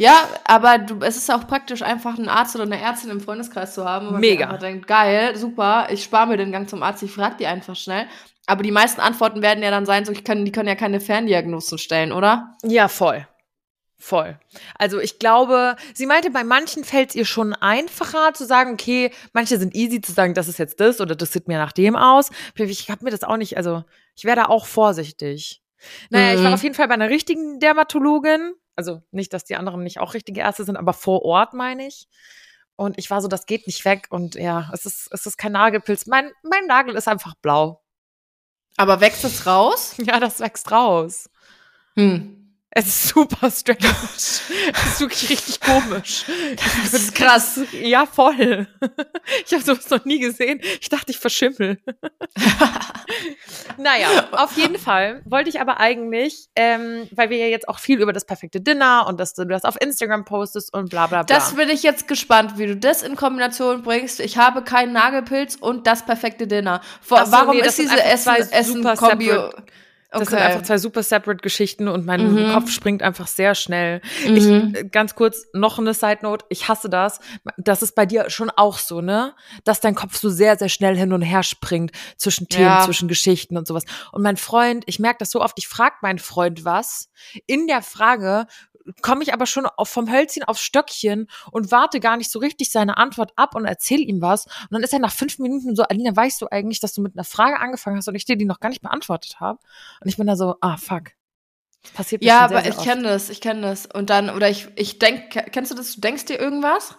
[0.00, 3.74] Ja, aber du, es ist auch praktisch, einfach einen Arzt oder eine Ärztin im Freundeskreis
[3.74, 4.12] zu haben.
[4.12, 4.46] man Mega.
[4.46, 7.76] einfach denkt, geil, super, ich spare mir den Gang zum Arzt, ich frage die einfach
[7.76, 8.06] schnell.
[8.46, 11.00] Aber die meisten Antworten werden ja dann sein, so, ich kann, die können ja keine
[11.00, 12.56] Ferndiagnosen stellen, oder?
[12.62, 13.26] Ja, voll.
[13.98, 14.40] Voll.
[14.78, 19.12] Also ich glaube, sie meinte, bei manchen fällt es ihr schon einfacher zu sagen, okay,
[19.34, 21.94] manche sind easy zu sagen, das ist jetzt das oder das sieht mir nach dem
[21.94, 22.30] aus.
[22.56, 23.84] Ich habe mir das auch nicht, also
[24.16, 25.60] ich wäre da auch vorsichtig.
[26.08, 26.54] Naja, ich war Mhm.
[26.54, 28.54] auf jeden Fall bei einer richtigen Dermatologin.
[28.80, 32.08] Also nicht, dass die anderen nicht auch richtige Ärzte sind, aber vor Ort meine ich.
[32.76, 34.06] Und ich war so, das geht nicht weg.
[34.08, 36.06] Und ja, es ist, es ist kein Nagelpilz.
[36.06, 37.82] Mein, mein Nagel ist einfach blau.
[38.78, 39.96] Aber wächst es raus?
[40.02, 41.28] Ja, das wächst raus.
[41.94, 42.39] Hm.
[42.72, 43.80] Es ist super strange.
[44.16, 44.42] es
[44.86, 46.24] ist wirklich richtig komisch.
[46.56, 47.60] Das ist krass.
[47.72, 48.66] Ja, voll.
[49.46, 50.60] Ich habe sowas noch nie gesehen.
[50.80, 51.78] Ich dachte, ich verschimmel.
[53.78, 58.00] naja, auf jeden Fall wollte ich aber eigentlich, ähm, weil wir ja jetzt auch viel
[58.00, 61.36] über das perfekte Dinner und dass du das auf Instagram postest und bla bla bla.
[61.36, 64.20] Das bin ich jetzt gespannt, wie du das in Kombination bringst.
[64.20, 66.80] Ich habe keinen Nagelpilz und das perfekte Dinner.
[67.00, 68.82] Vor, so, warum nee, ist diese einfach Essen,
[70.12, 72.52] Das sind einfach zwei super separate Geschichten und mein Mhm.
[72.52, 74.00] Kopf springt einfach sehr schnell.
[74.26, 74.36] Mhm.
[74.36, 76.44] Ich, äh, ganz kurz, noch eine Side Note.
[76.48, 77.20] Ich hasse das.
[77.56, 79.34] Das ist bei dir schon auch so, ne?
[79.64, 82.84] Dass dein Kopf so sehr, sehr schnell hin und her springt zwischen Themen, Ja.
[82.84, 83.84] zwischen Geschichten und sowas.
[84.10, 87.08] Und mein Freund, ich merke das so oft, ich frage meinen Freund was.
[87.46, 88.46] In der Frage
[89.02, 92.96] komme ich aber schon vom Hölzchen aufs Stöckchen und warte gar nicht so richtig seine
[92.96, 94.46] Antwort ab und erzähle ihm was.
[94.46, 97.14] Und dann ist er nach fünf Minuten so, Alina, weißt du eigentlich, dass du mit
[97.14, 99.58] einer Frage angefangen hast und ich dir die noch gar nicht beantwortet habe?
[100.00, 101.12] Und ich bin da so, ah, fuck.
[101.82, 103.86] Das passiert mir Ja, schon sehr, aber sehr ich kenne das, ich kenne das.
[103.86, 106.96] Und dann, oder ich, ich denk, kennst du das, du denkst dir irgendwas?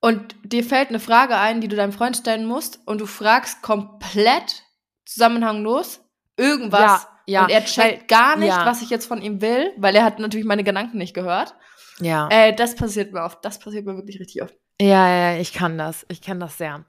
[0.00, 3.60] Und dir fällt eine Frage ein, die du deinem Freund stellen musst, und du fragst
[3.62, 4.64] komplett
[5.04, 6.00] zusammenhanglos
[6.36, 6.80] irgendwas.
[6.80, 7.44] Ja, ja.
[7.44, 8.66] Und er checkt Weil- gar nicht, ja.
[8.66, 11.54] was ich jetzt von ihm will, weil er hat natürlich meine Gedanken nicht gehört.
[12.00, 12.28] Ja.
[12.30, 13.44] Äh, das passiert mir oft.
[13.44, 14.54] Das passiert mir wirklich richtig oft.
[14.80, 16.06] Ja, ja, ich kann das.
[16.08, 16.86] Ich kenne das sehr.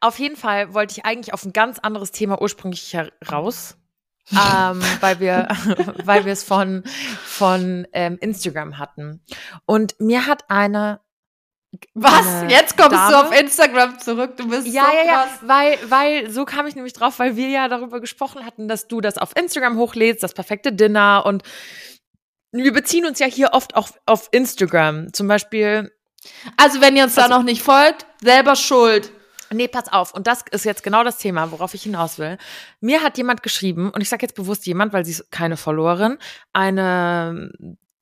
[0.00, 3.76] Auf jeden Fall wollte ich eigentlich auf ein ganz anderes Thema ursprünglich heraus.
[4.32, 5.48] ähm, weil wir,
[6.04, 6.82] weil wir es von,
[7.24, 9.22] von ähm, Instagram hatten.
[9.64, 11.00] Und mir hat eine.
[11.94, 12.24] Was?
[12.48, 14.36] Jetzt kommst Dame, du auf Instagram zurück.
[14.36, 15.38] Du bist Ja, so ja, ja, krass.
[15.42, 19.00] weil, weil, so kam ich nämlich drauf, weil wir ja darüber gesprochen hatten, dass du
[19.00, 21.42] das auf Instagram hochlädst, das perfekte Dinner und
[22.52, 25.12] wir beziehen uns ja hier oft auch auf Instagram.
[25.12, 25.92] Zum Beispiel,
[26.56, 29.12] Also, wenn ihr uns da Also- noch nicht folgt, selber schuld.
[29.50, 30.12] Nee, pass auf.
[30.14, 32.36] Und das ist jetzt genau das Thema, worauf ich hinaus will.
[32.80, 36.18] Mir hat jemand geschrieben, und ich sage jetzt bewusst jemand, weil sie ist keine Followerin,
[36.52, 37.50] eine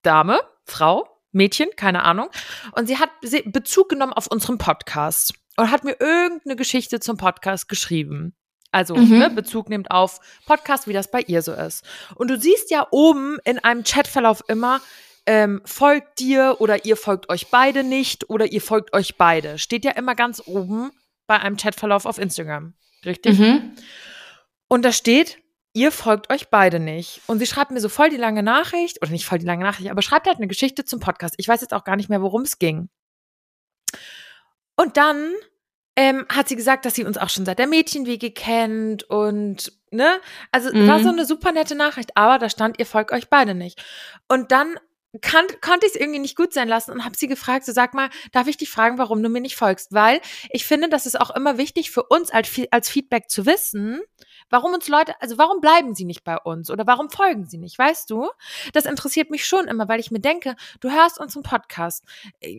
[0.02, 2.28] Dame, Frau, Mädchen, keine Ahnung.
[2.72, 3.10] Und sie hat
[3.46, 8.34] Bezug genommen auf unseren Podcast und hat mir irgendeine Geschichte zum Podcast geschrieben.
[8.72, 9.18] Also mhm.
[9.18, 11.84] ne, Bezug nimmt auf Podcast, wie das bei ihr so ist.
[12.14, 14.80] Und du siehst ja oben in einem Chatverlauf immer,
[15.26, 19.58] ähm, folgt dir oder ihr folgt euch beide nicht oder ihr folgt euch beide.
[19.58, 20.90] Steht ja immer ganz oben
[21.26, 22.74] bei einem Chatverlauf auf Instagram.
[23.04, 23.38] Richtig?
[23.38, 23.72] Mhm.
[24.68, 25.38] Und da steht,
[25.76, 27.20] ihr folgt euch beide nicht.
[27.26, 29.90] Und sie schreibt mir so voll die lange Nachricht, oder nicht voll die lange Nachricht,
[29.90, 31.34] aber schreibt halt eine Geschichte zum Podcast.
[31.36, 32.88] Ich weiß jetzt auch gar nicht mehr, worum es ging.
[34.74, 35.34] Und dann
[35.94, 40.18] ähm, hat sie gesagt, dass sie uns auch schon seit der Mädchenwiege kennt und ne,
[40.50, 40.88] also mhm.
[40.88, 43.82] war so eine super nette Nachricht, aber da stand, ihr folgt euch beide nicht.
[44.28, 44.78] Und dann
[45.20, 47.94] kann, konnte ich es irgendwie nicht gut sein lassen und habe sie gefragt, so sag
[47.94, 49.92] mal, darf ich dich fragen, warum du mir nicht folgst?
[49.92, 54.00] Weil ich finde, das ist auch immer wichtig für uns als, als Feedback zu wissen,
[54.50, 57.78] warum uns Leute, also warum bleiben sie nicht bei uns oder warum folgen sie nicht,
[57.78, 58.28] weißt du?
[58.72, 62.04] Das interessiert mich schon immer, weil ich mir denke, du hörst unseren Podcast.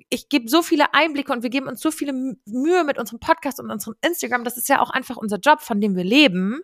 [0.09, 2.13] Ich gebe so viele Einblicke und wir geben uns so viele
[2.45, 4.43] Mühe mit unserem Podcast und unserem Instagram.
[4.43, 6.61] Das ist ja auch einfach unser Job, von dem wir leben.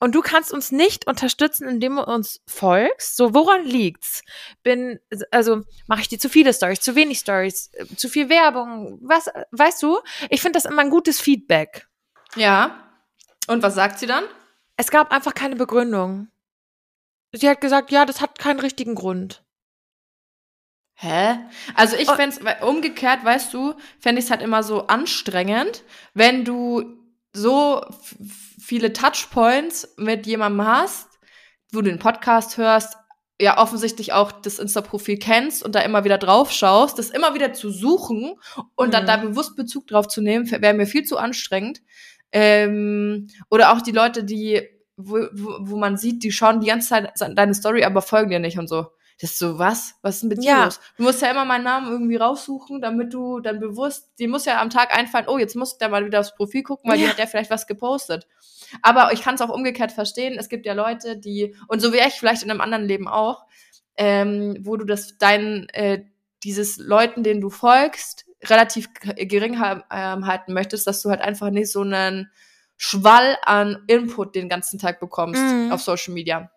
[0.00, 3.16] Und du kannst uns nicht unterstützen, indem du uns folgst.
[3.16, 4.22] So, woran liegt's?
[4.62, 5.00] Bin,
[5.32, 8.98] also, mache ich dir zu viele Stories, zu wenig Stories, äh, zu viel Werbung?
[9.02, 9.98] Was, weißt du?
[10.30, 11.88] Ich finde das immer ein gutes Feedback.
[12.36, 12.87] Ja.
[13.48, 14.24] Und was sagt sie dann?
[14.76, 16.28] Es gab einfach keine Begründung.
[17.32, 19.42] Sie hat gesagt, ja, das hat keinen richtigen Grund.
[20.94, 21.38] Hä?
[21.74, 25.84] Also ich fände es, umgekehrt, weißt du, fände ich es halt immer so anstrengend,
[26.14, 26.98] wenn du
[27.32, 27.84] so
[28.60, 31.08] viele Touchpoints mit jemandem hast,
[31.72, 32.96] wo du den Podcast hörst,
[33.40, 37.52] ja offensichtlich auch das Insta-Profil kennst und da immer wieder drauf schaust, das immer wieder
[37.52, 38.34] zu suchen
[38.74, 38.92] und mhm.
[38.92, 41.80] dann da bewusst Bezug drauf zu nehmen, wäre mir viel zu anstrengend.
[42.32, 44.62] Ähm, oder auch die Leute, die,
[44.96, 48.38] wo, wo, wo man sieht, die schauen die ganze Zeit deine Story, aber folgen dir
[48.38, 48.86] nicht und so.
[49.20, 49.96] Das ist so, was?
[50.02, 50.64] Was ist denn mit dir ja.
[50.66, 50.80] los?
[50.96, 54.60] Du musst ja immer meinen Namen irgendwie raussuchen, damit du dann bewusst, dir muss ja
[54.60, 57.06] am Tag einfallen, oh, jetzt muss der mal wieder aufs Profil gucken, weil ja.
[57.06, 58.28] die hat ja vielleicht was gepostet.
[58.80, 60.36] Aber ich kann es auch umgekehrt verstehen.
[60.38, 63.44] Es gibt ja Leute, die, und so wie ich vielleicht in einem anderen Leben auch,
[63.96, 66.04] ähm, wo du das dein, äh,
[66.44, 71.72] dieses Leuten, denen du folgst, relativ gering ähm, halten möchtest, dass du halt einfach nicht
[71.72, 72.30] so einen
[72.76, 75.72] Schwall an Input den ganzen Tag bekommst mhm.
[75.72, 76.50] auf Social Media.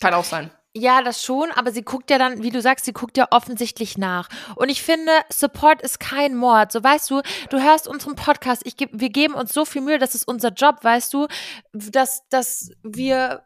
[0.00, 0.50] Kann auch sein.
[0.76, 3.96] Ja, das schon, aber sie guckt ja dann, wie du sagst, sie guckt ja offensichtlich
[3.96, 4.28] nach.
[4.56, 6.72] Und ich finde, Support ist kein Mord.
[6.72, 9.98] So weißt du, du hörst unseren Podcast, ich geb, wir geben uns so viel Mühe,
[9.98, 11.28] das ist unser Job, weißt du,
[11.72, 13.44] dass, dass wir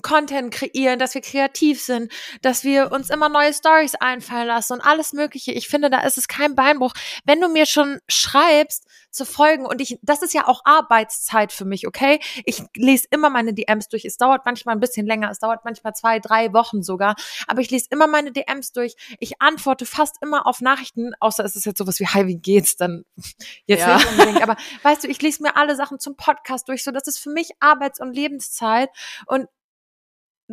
[0.00, 4.80] Content kreieren, dass wir kreativ sind, dass wir uns immer neue Stories einfallen lassen und
[4.80, 5.52] alles Mögliche.
[5.52, 6.94] Ich finde, da ist es kein Beinbruch.
[7.24, 11.64] Wenn du mir schon schreibst zu folgen und ich, das ist ja auch Arbeitszeit für
[11.64, 12.20] mich, okay?
[12.44, 14.04] Ich lese immer meine DMs durch.
[14.04, 17.14] Es dauert manchmal ein bisschen länger, es dauert manchmal zwei, drei Wochen sogar,
[17.46, 18.94] aber ich lese immer meine DMs durch.
[19.18, 22.76] Ich antworte fast immer auf Nachrichten, außer es ist jetzt sowas wie, hi, wie geht's?
[22.76, 23.04] Dann
[23.66, 23.96] jetzt ja.
[23.96, 24.42] nicht unbedingt.
[24.42, 27.30] Aber weißt du, ich lese mir alle Sachen zum Podcast durch, so das ist für
[27.30, 28.90] mich Arbeits- und Lebenszeit
[29.26, 29.46] und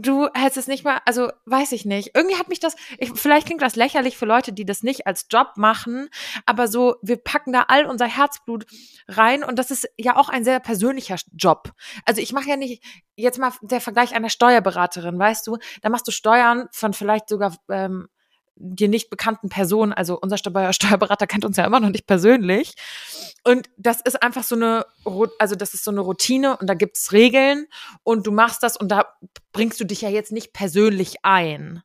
[0.02, 2.12] du hättest es nicht mal, also weiß ich nicht.
[2.16, 5.28] Irgendwie hat mich das, ich, vielleicht klingt das lächerlich für Leute, die das nicht als
[5.30, 6.10] Job machen,
[6.46, 8.66] aber so, wir packen da all unser Herzblut
[9.08, 11.72] rein und das ist ja auch ein sehr persönlicher Job.
[12.06, 12.84] Also ich mache ja nicht,
[13.16, 17.56] jetzt mal der Vergleich einer Steuerberaterin, weißt du, da machst du Steuern von vielleicht sogar
[17.70, 18.08] ähm,
[18.60, 20.38] dir nicht bekannten Personen, also unser
[20.74, 22.76] Steuerberater kennt uns ja immer noch nicht persönlich.
[23.44, 24.86] Und das ist einfach so eine,
[25.40, 27.68] also das ist so eine Routine und da gibt's Regeln
[28.04, 29.06] und du machst das und da
[29.54, 31.82] bringst du dich ja jetzt nicht persönlich ein.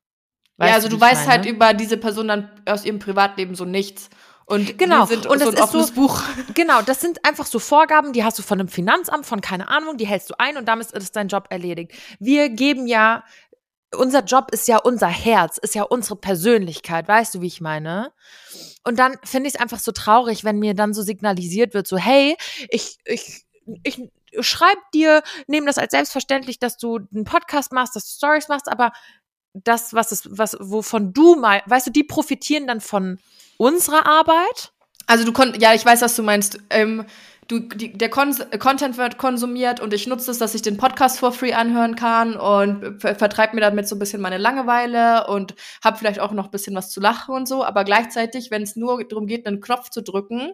[0.56, 3.64] Weißt ja, also du, du weißt halt über diese Person dann aus ihrem Privatleben so
[3.64, 4.10] nichts.
[4.46, 6.22] Und genau, sind und das so ein offenes so, Buch.
[6.54, 9.96] Genau, das sind einfach so Vorgaben, die hast du von einem Finanzamt, von keine Ahnung,
[9.96, 11.92] die hältst du ein und damit ist dein Job erledigt.
[12.20, 13.24] Wir geben ja
[13.96, 18.12] unser Job ist ja unser Herz, ist ja unsere Persönlichkeit, weißt du, wie ich meine?
[18.85, 21.96] Und dann finde ich es einfach so traurig, wenn mir dann so signalisiert wird, so,
[21.96, 22.37] hey,
[22.68, 23.44] ich, ich,
[23.83, 24.00] ich
[24.40, 28.68] schreib dir, nehme das als selbstverständlich, dass du einen Podcast machst, dass du Stories machst,
[28.68, 28.92] aber
[29.54, 33.18] das, was ist, was, wovon du mal, weißt du, die profitieren dann von
[33.57, 34.72] unserer Arbeit.
[35.07, 36.59] Also du konntest, ja, ich weiß, was du meinst.
[36.70, 37.04] Ähm,
[37.48, 41.18] du, die, der Kon Content wird konsumiert und ich nutze es, dass ich den Podcast
[41.18, 45.54] for free anhören kann und ver vertreibe mir damit so ein bisschen meine Langeweile und
[45.83, 47.64] habe vielleicht auch noch ein bisschen was zu lachen und so.
[47.64, 50.52] Aber gleichzeitig, wenn es nur darum geht, einen Knopf zu drücken,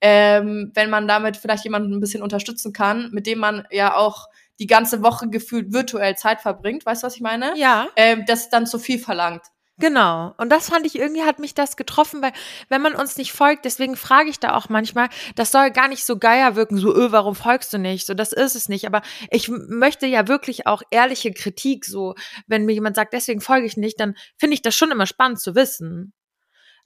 [0.00, 4.28] ähm, wenn man damit vielleicht jemanden ein bisschen unterstützen kann, mit dem man ja auch
[4.58, 7.52] die ganze Woche gefühlt virtuell Zeit verbringt, weißt du, was ich meine?
[7.56, 7.88] Ja.
[7.96, 9.42] Ähm, das ist dann zu viel verlangt.
[9.78, 10.34] Genau.
[10.36, 12.32] Und das fand ich irgendwie hat mich das getroffen, weil
[12.68, 16.04] wenn man uns nicht folgt, deswegen frage ich da auch manchmal, das soll gar nicht
[16.04, 18.06] so geier wirken, so, öh, warum folgst du nicht?
[18.06, 18.86] So, das ist es nicht.
[18.86, 22.14] Aber ich möchte ja wirklich auch ehrliche Kritik, so,
[22.46, 25.40] wenn mir jemand sagt, deswegen folge ich nicht, dann finde ich das schon immer spannend
[25.40, 26.12] zu wissen.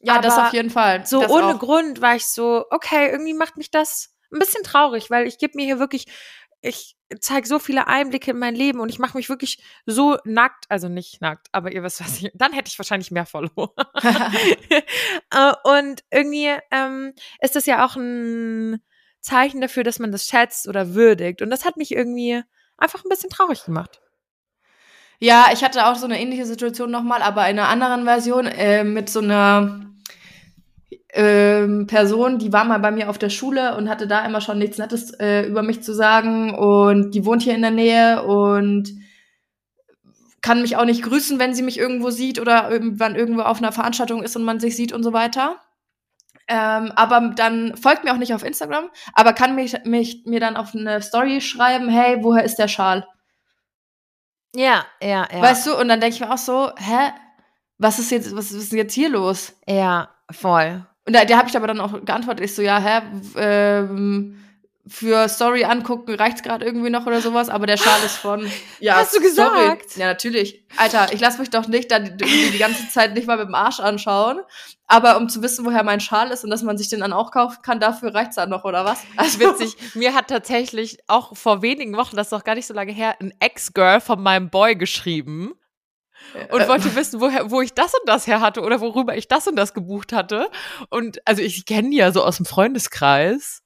[0.00, 1.04] Ja, Aber das auf jeden Fall.
[1.06, 1.58] So das ohne auch.
[1.58, 5.56] Grund war ich so, okay, irgendwie macht mich das ein bisschen traurig, weil ich gebe
[5.56, 6.06] mir hier wirklich,
[6.60, 10.64] ich zeige so viele Einblicke in mein Leben und ich mache mich wirklich so nackt,
[10.68, 13.74] also nicht nackt, aber ihr wisst was, ich, dann hätte ich wahrscheinlich mehr Follower.
[15.32, 18.80] Äh, und irgendwie ähm, ist das ja auch ein
[19.20, 21.42] Zeichen dafür, dass man das schätzt oder würdigt.
[21.42, 22.42] Und das hat mich irgendwie
[22.76, 24.00] einfach ein bisschen traurig gemacht.
[25.18, 28.84] Ja, ich hatte auch so eine ähnliche Situation nochmal, aber in einer anderen Version äh,
[28.84, 29.86] mit so einer
[31.16, 34.58] ähm, Person, die war mal bei mir auf der Schule und hatte da immer schon
[34.58, 38.92] nichts Nettes äh, über mich zu sagen und die wohnt hier in der Nähe und
[40.42, 43.72] kann mich auch nicht grüßen, wenn sie mich irgendwo sieht oder irgendwann irgendwo auf einer
[43.72, 45.56] Veranstaltung ist und man sich sieht und so weiter.
[46.48, 50.56] Ähm, aber dann folgt mir auch nicht auf Instagram, aber kann mich, mich mir dann
[50.56, 53.08] auf eine Story schreiben, hey, woher ist der Schal?
[54.54, 55.42] Ja, ja, ja.
[55.42, 55.76] Weißt du?
[55.76, 57.10] Und dann denke ich mir auch so, hä?
[57.78, 59.54] Was ist jetzt, was ist jetzt hier los?
[59.66, 60.86] ja, voll.
[61.06, 63.00] Und da, der habe ich aber dann auch geantwortet, ich so, ja, hä,
[63.36, 64.42] ähm,
[64.88, 68.46] für Story angucken reicht's gerade irgendwie noch oder sowas, aber der Schal ist von.
[68.80, 69.28] Ja, Hast du sorry.
[69.28, 69.96] gesagt?
[69.96, 70.62] Ja, natürlich.
[70.76, 73.54] Alter, ich lasse mich doch nicht dann irgendwie die ganze Zeit nicht mal mit dem
[73.54, 74.40] Arsch anschauen.
[74.86, 77.32] Aber um zu wissen, woher mein Schal ist und dass man sich den dann auch
[77.32, 79.02] kaufen kann, dafür reicht's dann noch, oder was?
[79.16, 82.74] Also witzig, mir hat tatsächlich auch vor wenigen Wochen, das ist noch gar nicht so
[82.74, 85.54] lange her, ein Ex-Girl von meinem Boy geschrieben
[86.50, 89.28] und Äh, wollte wissen, woher, wo ich das und das her hatte oder worüber ich
[89.28, 90.50] das und das gebucht hatte.
[90.90, 93.62] Und also ich kenne die ja so aus dem Freundeskreis.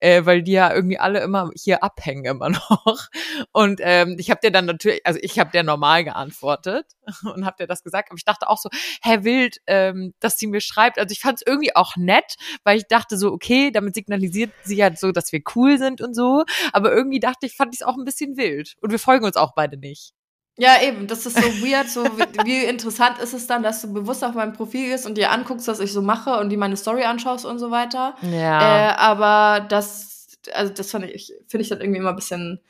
[0.00, 3.08] Äh, weil die ja irgendwie alle immer hier abhängen immer noch.
[3.52, 6.86] Und ähm, ich habe dir dann natürlich, also ich habe der normal geantwortet
[7.34, 8.70] und habe dir das gesagt, aber ich dachte auch so,
[9.02, 10.98] hä, wild, ähm, dass sie mir schreibt.
[10.98, 14.76] Also ich fand es irgendwie auch nett, weil ich dachte so, okay, damit signalisiert sie
[14.76, 16.44] ja so, dass wir cool sind und so.
[16.72, 18.76] Aber irgendwie dachte ich, fand ich es auch ein bisschen wild.
[18.80, 20.14] Und wir folgen uns auch beide nicht.
[20.56, 23.92] Ja, eben, das ist so weird, so wie, wie interessant ist es dann, dass du
[23.92, 26.76] bewusst auf meinem Profil gehst und dir anguckst, was ich so mache und die meine
[26.76, 28.14] Story anschaust und so weiter.
[28.22, 28.90] Ja.
[28.90, 32.60] Äh, aber das, also das fand ich, finde ich dann irgendwie immer ein bisschen,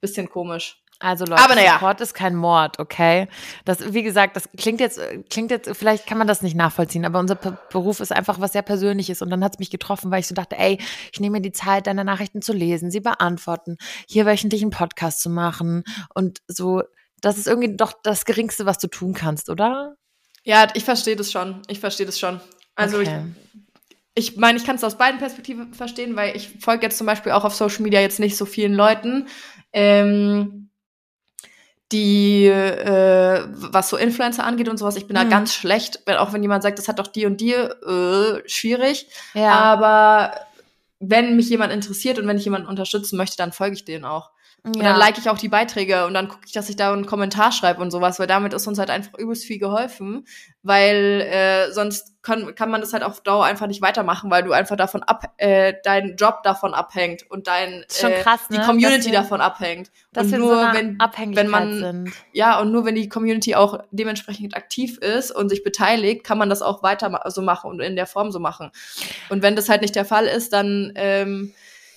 [0.00, 0.82] bisschen komisch.
[1.02, 1.74] Also Leute, Aber naja.
[1.74, 3.26] Support ist kein Mord, okay?
[3.64, 7.18] Das, wie gesagt, das klingt jetzt, klingt jetzt, vielleicht kann man das nicht nachvollziehen, aber
[7.18, 10.20] unser P Beruf ist einfach was sehr Persönliches und dann hat es mich getroffen, weil
[10.20, 10.78] ich so dachte, ey,
[11.12, 15.20] ich nehme mir die Zeit, deine Nachrichten zu lesen, sie beantworten, hier wöchentlich einen Podcast
[15.20, 15.82] zu machen
[16.14, 16.82] und so,
[17.22, 19.96] das ist irgendwie doch das Geringste, was du tun kannst, oder?
[20.44, 21.62] Ja, ich verstehe das schon.
[21.68, 22.40] Ich verstehe das schon.
[22.74, 23.24] Also Okay.
[24.14, 27.06] ich, ich meine, ich kann es aus beiden Perspektiven verstehen, weil ich folge jetzt zum
[27.06, 29.28] Beispiel auch auf Social Media jetzt nicht so vielen Leuten,
[29.72, 30.68] ähm,
[31.92, 35.30] die, äh, was so Influencer angeht und sowas, ich bin da Hm.
[35.30, 39.08] ganz schlecht, wenn, auch wenn jemand sagt, das hat doch die und die, äh, schwierig.
[39.34, 39.52] Ja.
[39.52, 40.34] Aber
[41.00, 44.30] wenn mich jemand interessiert und wenn ich jemanden unterstützen möchte, dann folge ich denen auch.
[44.64, 44.84] Und ja.
[44.84, 47.50] dann like ich auch die Beiträge und dann gucke ich, dass ich da einen Kommentar
[47.50, 50.24] schreibe und sowas, weil damit ist uns halt einfach übelst viel geholfen,
[50.62, 54.52] weil äh, sonst kann, kann man das halt auf Dauer einfach nicht weitermachen, weil du
[54.52, 58.64] einfach davon ab, äh, dein Job davon abhängt und dein äh, krass, die ne?
[58.64, 59.90] Community Dass wir- davon abhängt.
[60.12, 60.96] dass und nur so wenn
[61.36, 62.12] wenn man sind.
[62.32, 66.48] ja und nur wenn die Community auch dementsprechend aktiv ist und sich beteiligt, kann man
[66.48, 68.70] das auch weiter so machen und in der Form so machen.
[69.28, 71.52] Und wenn das halt nicht der Fall ist, dann ähm,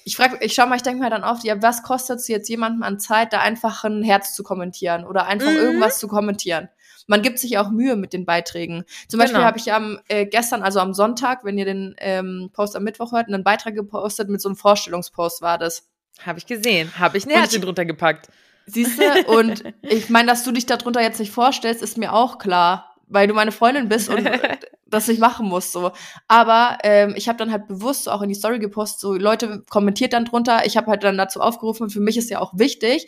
[0.06, 2.48] ich frage, ich schau mal, ich denke mir dann oft, ja, was kostet es jetzt
[2.48, 5.58] jemandem an Zeit, da einfach ein Herz zu kommentieren oder einfach Mhm.
[5.58, 6.70] irgendwas zu kommentieren?
[7.08, 8.84] Man gibt sich auch Mühe mit den Beiträgen.
[9.08, 9.48] Zum Beispiel Genau.
[9.48, 13.12] habe ich am äh, gestern, also am Sonntag, wenn ihr den ähm, Post am Mittwoch
[13.12, 15.88] hört, einen Beitrag gepostet mit so einem Vorstellungspost war das.
[16.26, 16.92] Habe ich gesehen.
[16.98, 18.30] Habe ich ein Und Herzchen ich- drunter gepackt.
[18.68, 19.04] Siehst du?
[19.32, 23.28] Und ich meine, dass du dich darunter jetzt nicht vorstellst, ist mir auch klar, weil
[23.28, 24.28] du meine Freundin bist und
[24.86, 25.92] das nicht machen musst so.
[26.28, 29.64] Aber ähm, ich habe dann halt bewusst so auch in die Story gepostet, so Leute
[29.70, 30.66] kommentiert dann drunter.
[30.66, 31.90] Ich habe halt dann dazu aufgerufen.
[31.90, 33.08] Für mich ist ja auch wichtig.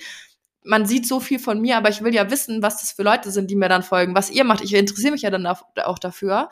[0.64, 3.32] Man sieht so viel von mir, aber ich will ja wissen, was das für Leute
[3.32, 4.64] sind, die mir dann folgen, was ihr macht.
[4.64, 6.50] Ich interessiere mich ja dann da, auch dafür.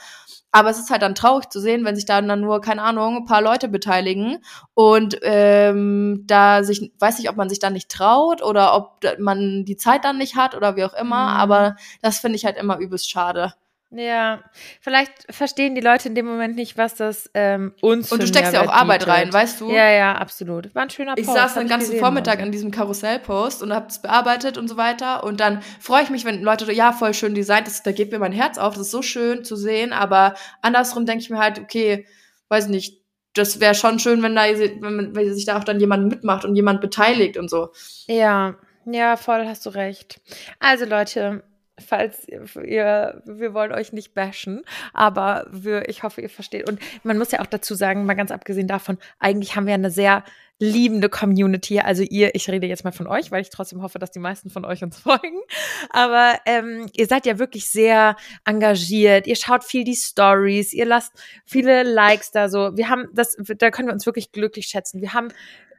[0.55, 3.17] Aber es ist halt dann traurig zu sehen, wenn sich da dann nur, keine Ahnung,
[3.17, 4.37] ein paar Leute beteiligen
[4.73, 9.65] und ähm, da sich, weiß nicht, ob man sich dann nicht traut oder ob man
[9.65, 11.31] die Zeit dann nicht hat oder wie auch immer.
[11.31, 11.37] Mhm.
[11.37, 13.53] Aber das finde ich halt immer übelst schade.
[13.97, 14.43] Ja,
[14.81, 18.51] vielleicht verstehen die Leute in dem Moment nicht, was das ähm, uns Und du steckst
[18.51, 19.13] ja auch Arbeit bietet.
[19.13, 19.71] rein, weißt du?
[19.71, 20.75] Ja, ja, absolut.
[20.75, 21.37] War ein schöner Ich Post.
[21.37, 25.23] saß hab den ganzen Vormittag an diesem Karussellpost und habe es bearbeitet und so weiter.
[25.23, 28.19] Und dann freue ich mich, wenn Leute, ja, voll schön designt, das, da geht mir
[28.19, 29.93] mein Herz auf, das ist so schön zu sehen.
[29.93, 32.05] Aber andersrum denke ich mir halt, okay,
[32.49, 33.01] weiß nicht,
[33.33, 36.43] das wäre schon schön, wenn da wenn, man- wenn sich da auch dann jemand mitmacht
[36.43, 37.69] und jemand beteiligt und so.
[38.07, 40.19] Ja, ja, voll, hast du recht.
[40.59, 41.43] Also Leute,
[41.79, 44.63] falls ihr, wir wollen euch nicht bashen,
[44.93, 46.69] aber wir, ich hoffe, ihr versteht.
[46.69, 49.91] Und man muss ja auch dazu sagen, mal ganz abgesehen davon, eigentlich haben wir eine
[49.91, 50.23] sehr
[50.57, 51.79] liebende Community.
[51.79, 54.49] Also ihr, ich rede jetzt mal von euch, weil ich trotzdem hoffe, dass die meisten
[54.49, 55.41] von euch uns folgen.
[55.89, 58.15] Aber ähm, ihr seid ja wirklich sehr
[58.45, 59.27] engagiert.
[59.27, 61.11] Ihr schaut viel die Stories, ihr lasst
[61.45, 62.77] viele Likes da so.
[62.77, 65.01] Wir haben das, da können wir uns wirklich glücklich schätzen.
[65.01, 65.27] Wir haben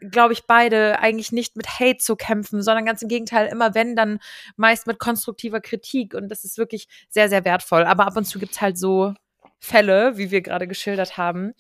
[0.00, 3.96] glaube ich, beide eigentlich nicht mit Hate zu kämpfen, sondern ganz im Gegenteil, immer wenn,
[3.96, 4.18] dann
[4.56, 6.14] meist mit konstruktiver Kritik.
[6.14, 7.84] Und das ist wirklich sehr, sehr wertvoll.
[7.84, 9.14] Aber ab und zu gibt's halt so
[9.58, 11.54] Fälle, wie wir gerade geschildert haben,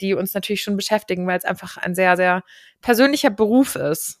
[0.00, 2.42] die uns natürlich schon beschäftigen, weil es einfach ein sehr, sehr
[2.80, 4.20] persönlicher Beruf ist.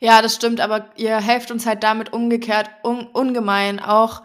[0.00, 4.22] Ja, das stimmt, aber ihr helft uns halt damit umgekehrt un ungemein auch.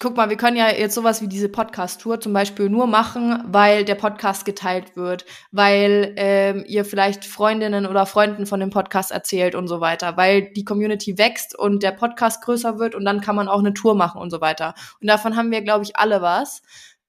[0.00, 3.84] Guck mal, wir können ja jetzt sowas wie diese Podcast-Tour zum Beispiel nur machen, weil
[3.84, 9.54] der Podcast geteilt wird, weil ähm, ihr vielleicht Freundinnen oder Freunden von dem Podcast erzählt
[9.54, 13.36] und so weiter, weil die Community wächst und der Podcast größer wird und dann kann
[13.36, 14.74] man auch eine Tour machen und so weiter.
[15.00, 16.62] Und davon haben wir, glaube ich, alle was.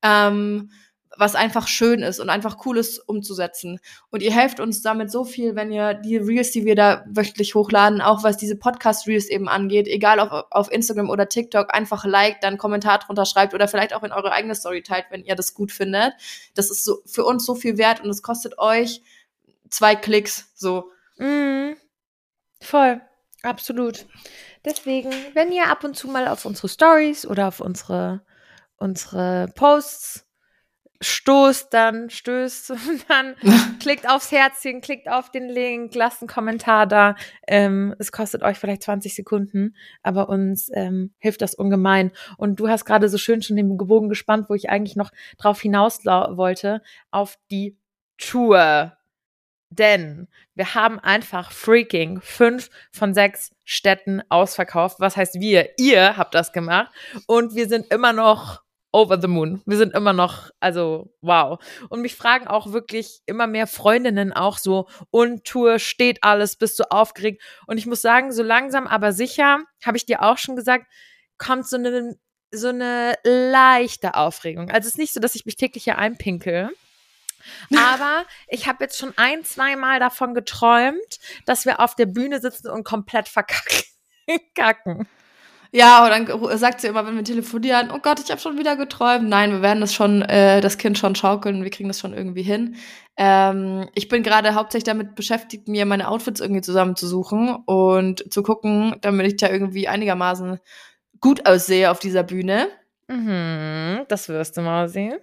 [0.03, 0.69] Ähm,
[1.17, 3.79] was einfach schön ist und einfach cool ist umzusetzen.
[4.09, 7.55] Und ihr helft uns damit so viel, wenn ihr die Reels, die wir da wöchentlich
[7.55, 12.43] hochladen, auch was diese Podcast-Reels eben angeht, egal auf, auf Instagram oder TikTok, einfach liked,
[12.43, 15.53] dann Kommentar drunter schreibt oder vielleicht auch in eure eigene Story teilt, wenn ihr das
[15.53, 16.13] gut findet.
[16.55, 19.01] Das ist so für uns so viel wert und es kostet euch
[19.69, 20.91] zwei Klicks, so.
[21.17, 21.73] Mm,
[22.61, 23.01] voll,
[23.43, 24.05] absolut.
[24.65, 28.21] Deswegen, wenn ihr ab und zu mal auf unsere Stories oder auf unsere,
[28.77, 30.25] unsere Posts
[31.01, 32.79] stoßt dann, stößt und
[33.09, 33.35] dann
[33.79, 37.15] klickt aufs Herzchen, klickt auf den Link, lasst einen Kommentar da.
[37.47, 42.11] Ähm, es kostet euch vielleicht 20 Sekunden, aber uns ähm, hilft das ungemein.
[42.37, 45.61] Und du hast gerade so schön schon den Gebogen gespannt, wo ich eigentlich noch drauf
[45.61, 46.81] hinaus wollte,
[47.11, 47.77] auf die
[48.17, 48.97] Tour.
[49.69, 54.99] Denn wir haben einfach freaking fünf von sechs Städten ausverkauft.
[54.99, 55.71] Was heißt wir?
[55.77, 56.91] Ihr habt das gemacht.
[57.25, 58.61] Und wir sind immer noch
[58.93, 59.61] over the moon.
[59.65, 61.59] Wir sind immer noch, also wow.
[61.89, 66.79] Und mich fragen auch wirklich immer mehr Freundinnen auch so, und Tour steht alles, bist
[66.79, 67.41] du aufgeregt?
[67.67, 70.85] Und ich muss sagen, so langsam aber sicher, habe ich dir auch schon gesagt,
[71.37, 72.15] kommt so eine,
[72.51, 74.69] so eine leichte Aufregung.
[74.69, 76.69] Also es ist nicht so, dass ich mich täglich hier einpinkel.
[77.75, 82.39] Aber ich habe jetzt schon ein, zwei Mal davon geträumt, dass wir auf der Bühne
[82.39, 85.07] sitzen und komplett verkacken.
[85.75, 88.75] Ja, und dann sagt sie immer, wenn wir telefonieren, oh Gott, ich habe schon wieder
[88.75, 89.27] geträumt.
[89.27, 92.43] Nein, wir werden das schon, äh, das Kind schon schaukeln, wir kriegen das schon irgendwie
[92.43, 92.75] hin.
[93.17, 98.97] Ähm, ich bin gerade hauptsächlich damit beschäftigt, mir meine Outfits irgendwie zusammenzusuchen und zu gucken,
[99.01, 100.59] damit ich da irgendwie einigermaßen
[101.19, 102.67] gut aussehe auf dieser Bühne.
[103.07, 105.17] Mhm, das wirst du mal sehen.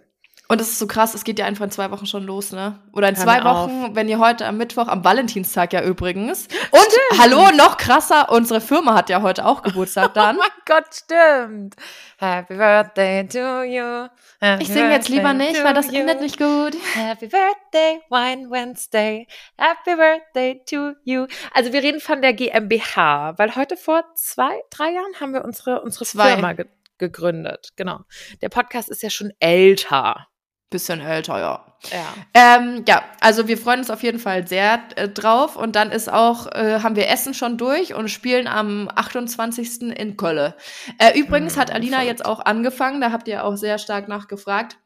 [0.51, 2.77] Und das ist so krass, es geht ja einfach in zwei Wochen schon los, ne?
[2.93, 3.95] Oder in Hör zwei Wochen, auf.
[3.95, 6.49] wenn ihr heute am Mittwoch, am Valentinstag ja übrigens.
[6.73, 7.23] Und stimmt.
[7.23, 10.37] hallo, noch krasser, unsere Firma hat ja heute auch Geburtstag dann.
[10.39, 11.77] oh mein Gott, stimmt.
[12.19, 14.09] Happy Birthday to you.
[14.41, 16.77] Happy ich singe jetzt lieber nicht, weil das endet nicht gut.
[16.95, 19.29] Happy Birthday, Wine Wednesday.
[19.57, 21.29] Happy Birthday to you.
[21.55, 25.81] Also wir reden von der GmbH, weil heute vor zwei, drei Jahren haben wir unsere,
[25.83, 26.67] unsere Firma ge
[26.99, 27.71] gegründet.
[27.77, 28.01] Genau.
[28.43, 30.27] Der Podcast ist ja schon älter.
[30.71, 31.67] Bisschen älter, ja.
[31.91, 32.15] Ja.
[32.35, 35.57] Ähm, ja, also wir freuen uns auf jeden Fall sehr äh, drauf.
[35.57, 39.83] Und dann ist auch, äh, haben wir Essen schon durch und spielen am 28.
[39.97, 40.55] in Kölle.
[40.99, 42.11] Äh, übrigens hm, hat Alina verrückt.
[42.11, 44.79] jetzt auch angefangen, da habt ihr auch sehr stark nachgefragt,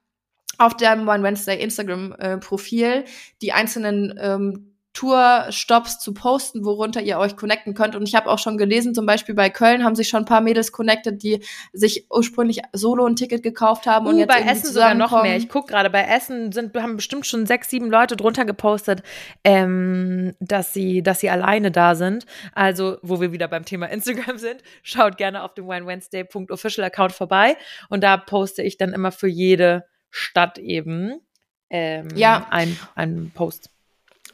[0.59, 3.05] auf dem One Wednesday Instagram-Profil äh,
[3.43, 7.97] die einzelnen ähm, Tour-Stops zu posten, worunter ihr euch connecten könnt.
[7.97, 10.40] Und ich habe auch schon gelesen, zum Beispiel bei Köln haben sich schon ein paar
[10.40, 14.72] Mädels connected, die sich ursprünglich solo ein Ticket gekauft haben uh, und jetzt bei Essen
[14.72, 15.36] sogar noch mehr.
[15.36, 19.03] Ich guck gerade, bei Essen sind haben bestimmt schon sechs, sieben Leute drunter gepostet,
[19.42, 22.24] ähm, dass sie, dass sie alleine da sind.
[22.55, 27.57] Also, wo wir wieder beim Thema Instagram sind, schaut gerne auf dem winewednesday.official Account vorbei
[27.88, 31.20] und da poste ich dann immer für jede Stadt eben
[31.68, 32.47] ähm, ja.
[32.51, 33.74] ein, einen Post.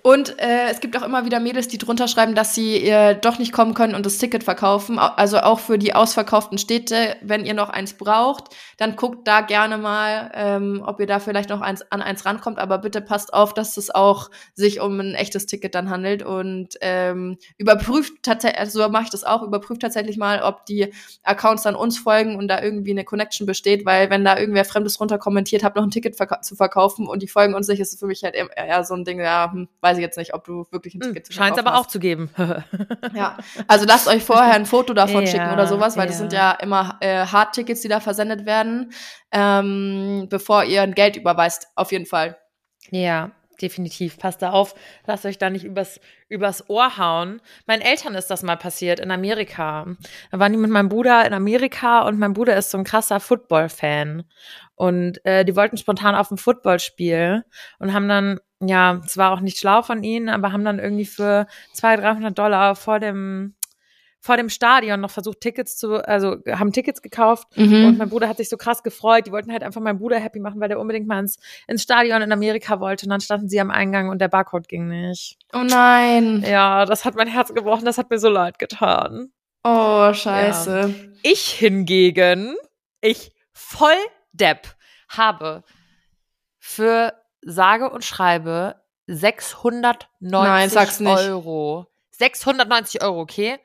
[0.02, 3.38] Und äh, es gibt auch immer wieder Mädels, die drunter schreiben, dass sie äh, doch
[3.38, 4.98] nicht kommen können und das Ticket verkaufen.
[4.98, 9.76] Also auch für die ausverkauften Städte, wenn ihr noch eins braucht, dann guckt da gerne
[9.76, 12.58] mal, ähm, ob ihr da vielleicht noch eins, an eins rankommt.
[12.58, 16.76] Aber bitte passt auf, dass es auch sich um ein echtes Ticket dann handelt und
[16.80, 20.94] ähm, überprüft tatsächlich, also so mache ich das auch, überprüft tatsächlich mal, ob die
[21.24, 24.98] Accounts dann uns folgen und da irgendwie eine Connection besteht, weil wenn da irgendwer Fremdes
[24.98, 27.92] runter kommentiert, habt noch ein Ticket verka zu verkaufen und die folgen uns nicht, ist
[27.92, 30.44] es für mich halt eher so ein Ding, ja, hm, weiß ich jetzt nicht, ob
[30.44, 31.80] du wirklich ein hm, Ticket zu Scheint aber hast.
[31.80, 32.30] auch zu geben.
[33.14, 33.36] ja,
[33.66, 36.08] also lasst euch vorher ein Foto davon ja, schicken oder sowas, weil ja.
[36.08, 38.92] das sind ja immer äh, Hardtickets, die da versendet werden,
[39.32, 42.36] ähm, bevor ihr ein Geld überweist, auf jeden Fall.
[42.90, 43.32] Ja,
[43.62, 44.18] definitiv.
[44.18, 44.74] Passt da auf,
[45.06, 47.40] lasst euch da nicht übers, übers Ohr hauen.
[47.66, 49.86] Meinen Eltern ist das mal passiert in Amerika.
[50.30, 53.20] Da waren die mit meinem Bruder in Amerika und mein Bruder ist so ein krasser
[53.20, 54.24] Football-Fan.
[54.74, 57.44] Und äh, die wollten spontan auf ein Footballspiel
[57.78, 61.04] und haben dann, ja, es war auch nicht schlau von ihnen, aber haben dann irgendwie
[61.04, 63.54] für 200, 300 Dollar vor dem
[64.20, 67.86] vor dem Stadion noch versucht, Tickets zu, also haben Tickets gekauft mhm.
[67.86, 69.26] und mein Bruder hat sich so krass gefreut.
[69.26, 72.20] Die wollten halt einfach meinen Bruder happy machen, weil der unbedingt mal ins, ins Stadion
[72.20, 73.06] in Amerika wollte.
[73.06, 75.38] Und dann standen sie am Eingang und der Barcode ging nicht.
[75.54, 76.44] Oh nein.
[76.46, 79.32] Ja, das hat mein Herz gebrochen, das hat mir so leid getan.
[79.64, 80.80] Oh, scheiße.
[80.80, 81.10] Ja.
[81.22, 82.56] Ich hingegen,
[83.00, 83.96] ich voll
[84.32, 84.68] Depp,
[85.08, 85.64] habe
[86.58, 91.86] für sage und schreibe 690 Nein, Euro.
[92.10, 93.58] 690 Euro, okay?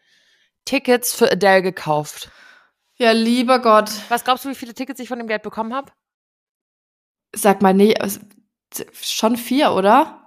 [0.65, 2.31] Tickets für Adele gekauft.
[2.97, 3.91] Ja, lieber Gott.
[4.09, 5.91] Was glaubst du, wie viele Tickets ich von dem Geld bekommen habe?
[7.35, 7.93] Sag mal, nee,
[8.93, 10.21] schon vier, oder?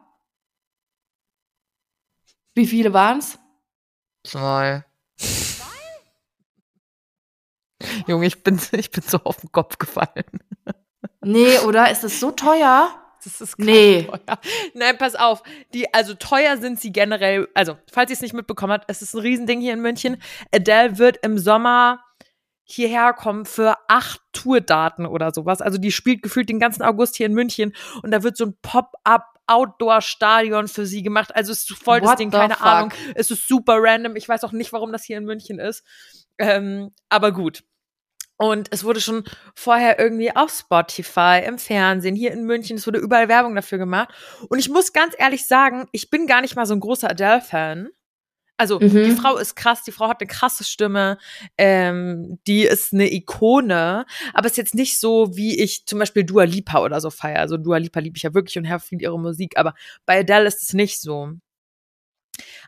[2.55, 3.39] Wie viele waren's?
[4.25, 4.85] Zwei.
[8.07, 10.25] Junge, ich bin, ich bin so auf den Kopf gefallen.
[11.21, 11.91] Nee, oder?
[11.91, 12.91] Ist das so teuer?
[13.25, 14.05] Das ist nee.
[14.05, 14.39] teuer.
[14.75, 15.43] Nein, pass auf.
[15.75, 17.49] Die, also teuer sind sie generell.
[17.55, 20.23] Also, falls ihr es nicht mitbekommen habt, es ist ein Riesending hier in München.
[20.53, 22.05] Adele wird im Sommer
[22.71, 25.63] hierher kommen für acht Tourdaten oder sowas.
[25.63, 28.59] Also die spielt gefühlt den ganzen August hier in München und da wird so ein
[28.61, 31.35] Pop-up Outdoor-Stadion für sie gemacht.
[31.35, 32.67] Also es ist voll das Ding, keine fuck?
[32.67, 32.93] Ahnung.
[33.15, 34.15] Es ist super random.
[34.15, 35.85] Ich weiß auch nicht, warum das hier in München ist.
[36.37, 37.65] Ähm, aber gut.
[38.39, 39.25] Und es wurde schon
[39.55, 44.11] vorher irgendwie auf Spotify, im Fernsehen, hier in München, es wurde überall Werbung dafür gemacht.
[44.49, 47.89] Und ich muss ganz ehrlich sagen, ich bin gar nicht mal so ein großer Adele-Fan.
[48.57, 48.91] Also mhm.
[48.91, 51.19] die Frau ist krass, die Frau hat eine krasse Stimme,
[51.57, 56.43] ähm, die ist eine Ikone, aber ist jetzt nicht so, wie ich zum Beispiel Dua
[56.45, 57.41] Lipa oder so feiere.
[57.41, 59.75] Also Dua Lipa liebe ich ja wirklich und viel ihre Musik, aber
[60.07, 61.31] bei Adele ist es nicht so.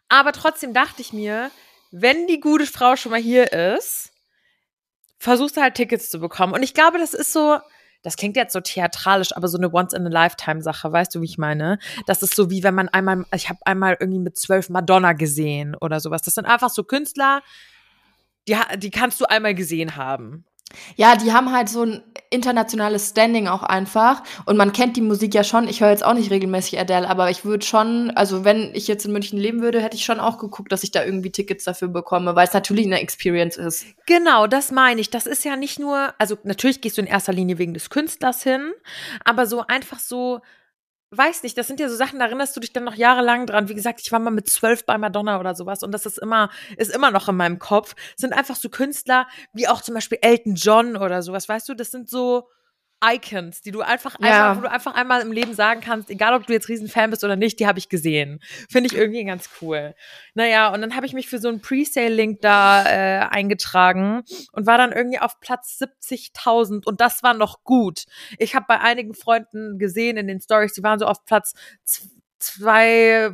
[0.09, 1.51] Aber trotzdem dachte ich mir,
[1.91, 4.10] wenn die gute Frau schon mal hier ist,
[5.21, 6.55] versuchst du halt Tickets zu bekommen.
[6.55, 7.59] Und ich glaube, das ist so,
[8.03, 11.79] das klingt jetzt so theatralisch, aber so eine Once-in-a-Lifetime-Sache, weißt du, wie ich meine?
[12.07, 15.77] Das ist so wie wenn man einmal, ich habe einmal irgendwie mit zwölf Madonna gesehen
[15.77, 16.23] oder sowas.
[16.23, 17.43] Das sind einfach so Künstler,
[18.49, 20.47] die, die kannst du einmal gesehen haben.
[20.97, 24.23] Ja, die haben halt so ein internationales Standing auch einfach.
[24.47, 25.69] Und man kennt die Musik ja schon.
[25.69, 29.05] Ich höre jetzt auch nicht regelmäßig Adele, aber ich würde schon, also wenn ich jetzt
[29.05, 31.89] in München leben würde, hätte ich schon auch geguckt, dass ich da irgendwie Tickets dafür
[31.89, 33.85] bekomme, weil es natürlich eine Experience ist.
[34.07, 35.11] Genau, das meine ich.
[35.11, 38.43] Das ist ja nicht nur, also natürlich gehst du in erster Linie wegen des Künstlers
[38.43, 38.73] hin,
[39.25, 40.41] aber so einfach so
[41.11, 43.69] weiß nicht, das sind ja so Sachen, da erinnerst du dich dann noch jahrelang dran.
[43.69, 46.51] Wie gesagt, ich war mal mit zwölf bei Madonna oder sowas und das ist immer,
[46.77, 47.95] ist immer noch in meinem Kopf.
[47.95, 51.75] Das sind einfach so Künstler, wie auch zum Beispiel Elton John oder sowas, weißt du,
[51.75, 52.49] das sind so,
[53.03, 54.27] Icons, die du einfach ja.
[54.27, 57.25] einmal, wo du einfach einmal im Leben sagen kannst, egal ob du jetzt Riesenfan bist
[57.25, 58.41] oder nicht, die habe ich gesehen.
[58.69, 59.95] Finde ich irgendwie ganz cool.
[60.35, 64.23] Naja, und dann habe ich mich für so einen Presale-Link da äh, eingetragen
[64.53, 68.05] und war dann irgendwie auf Platz 70.000 und das war noch gut.
[68.39, 71.55] Ich habe bei einigen Freunden gesehen in den Stories, die waren so auf Platz
[72.39, 73.31] zwei,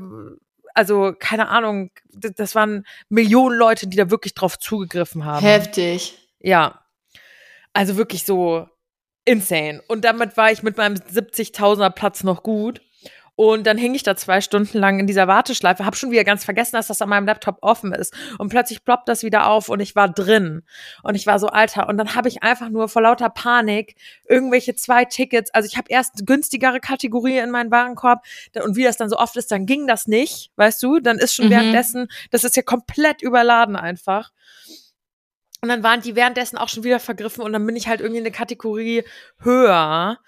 [0.75, 5.45] also keine Ahnung, das waren Millionen Leute, die da wirklich drauf zugegriffen haben.
[5.45, 6.19] Heftig.
[6.41, 6.83] Ja.
[7.73, 8.69] Also wirklich so
[9.27, 9.83] insane.
[9.89, 12.81] Und damit war ich mit meinem 70.000er Platz noch gut.
[13.37, 16.43] Und dann hing ich da zwei Stunden lang in dieser Warteschleife, hab schon wieder ganz
[16.43, 18.15] vergessen, dass das an meinem Laptop offen ist.
[18.39, 20.63] Und plötzlich ploppt das wieder auf und ich war drin.
[21.03, 21.87] Und ich war so, Alter.
[21.87, 23.95] Und dann habe ich einfach nur vor lauter Panik
[24.27, 25.53] irgendwelche zwei Tickets.
[25.53, 28.25] Also ich habe erst günstigere Kategorie in meinen Warenkorb.
[28.65, 31.01] Und wie das dann so oft ist, dann ging das nicht, weißt du?
[31.01, 31.51] Dann ist schon mhm.
[31.51, 34.33] währenddessen, das ist ja komplett überladen einfach.
[35.63, 38.21] Und dann waren die währenddessen auch schon wieder vergriffen und dann bin ich halt irgendwie
[38.21, 39.05] eine Kategorie
[39.39, 40.19] höher.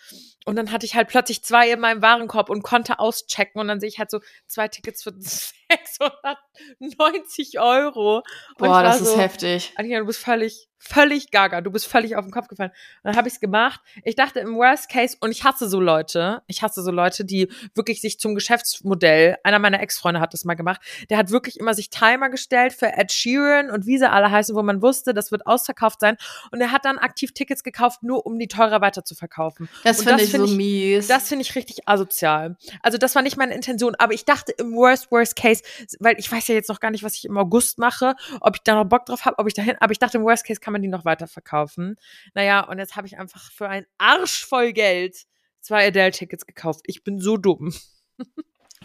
[0.47, 3.61] Und dann hatte ich halt plötzlich zwei in meinem Warenkorb und konnte auschecken.
[3.61, 5.13] Und dann sehe ich halt so zwei Tickets für
[5.71, 8.23] 690 Euro.
[8.59, 9.73] Boah, das ist so, heftig.
[9.77, 11.61] Anja, du bist völlig, völlig gaga.
[11.61, 12.71] Du bist völlig auf den Kopf gefallen.
[12.71, 13.81] Und dann habe ich es gemacht.
[14.05, 17.49] Ich dachte im Worst Case, und ich hasse so Leute, ich hasse so Leute, die
[17.75, 21.75] wirklich sich zum Geschäftsmodell, einer meiner Ex-Freunde hat das mal gemacht, der hat wirklich immer
[21.75, 25.31] sich Timer gestellt für Ed Sheeran und wie sie alle heißen, wo man wusste, das
[25.33, 26.17] wird ausverkauft sein.
[26.53, 29.69] Und er hat dann aktiv Tickets gekauft, nur um die teurer weiter zu verkaufen.
[29.85, 31.09] Das finde ich find so ich, mies.
[31.09, 32.57] Das finde ich richtig asozial.
[32.83, 35.58] Also das war nicht meine Intention, aber ich dachte im Worst, Worst Case,
[36.01, 38.63] weil ich weiß ja jetzt noch gar nicht, was ich im August mache, ob ich
[38.63, 40.73] da noch Bock drauf habe, ob ich dahin, aber ich dachte im Worst Case kann
[40.73, 41.97] man die noch weiter verkaufen.
[42.35, 45.27] Naja, und jetzt habe ich einfach für ein Arsch voll Geld
[45.61, 46.81] zwei Adele-Tickets gekauft.
[46.85, 47.75] Ich bin so dumm.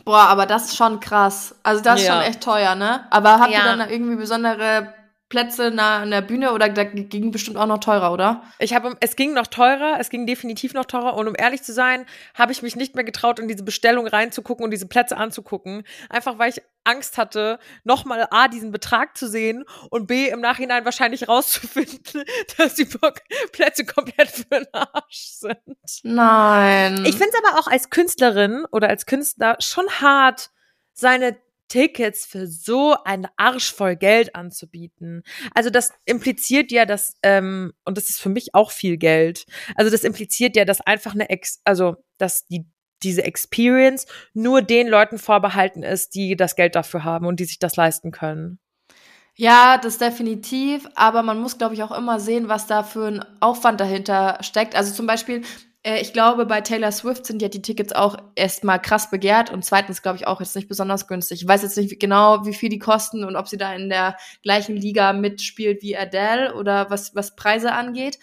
[0.06, 1.56] Boah, aber das ist schon krass.
[1.64, 2.14] Also das ist ja.
[2.14, 3.08] schon echt teuer, ne?
[3.10, 3.60] Aber habt ja.
[3.60, 4.94] ihr dann irgendwie besondere
[5.34, 8.44] Plätze nah an der Bühne oder da ging bestimmt auch noch teurer, oder?
[8.60, 11.16] Ich habe, es ging noch teurer, es ging definitiv noch teurer.
[11.16, 12.06] Und um ehrlich zu sein,
[12.36, 15.86] habe ich mich nicht mehr getraut, in diese Bestellung reinzugucken und diese Plätze anzugucken.
[16.08, 20.86] Einfach weil ich Angst hatte, nochmal A, diesen Betrag zu sehen und B, im Nachhinein
[20.86, 22.26] wahrscheinlich rauszufinden,
[22.58, 22.88] dass die
[23.52, 25.58] Plätze komplett für den Arsch sind.
[26.04, 27.06] Nein.
[27.08, 30.52] Ich finde es aber auch als Künstlerin oder als Künstler schon hart,
[30.94, 31.38] seine
[31.74, 35.24] Tickets für so einen Arsch voll Geld anzubieten.
[35.56, 39.90] Also das impliziert ja, dass, ähm, und das ist für mich auch viel Geld, also
[39.90, 42.66] das impliziert ja, dass einfach eine Ex, also dass die
[43.02, 47.60] diese Experience nur den Leuten vorbehalten ist, die das Geld dafür haben und die sich
[47.60, 48.60] das leisten können.
[49.36, 53.26] Ja, das definitiv, aber man muss, glaube ich, auch immer sehen, was da für ein
[53.42, 54.76] Aufwand dahinter steckt.
[54.76, 55.42] Also zum Beispiel,
[55.84, 59.64] äh, ich glaube, bei Taylor Swift sind ja die Tickets auch erstmal krass begehrt und
[59.64, 61.42] zweitens, glaube ich, auch jetzt nicht besonders günstig.
[61.42, 64.18] Ich weiß jetzt nicht genau, wie viel die kosten und ob sie da in der
[64.42, 68.18] gleichen Liga mitspielt wie Adele oder was, was Preise angeht.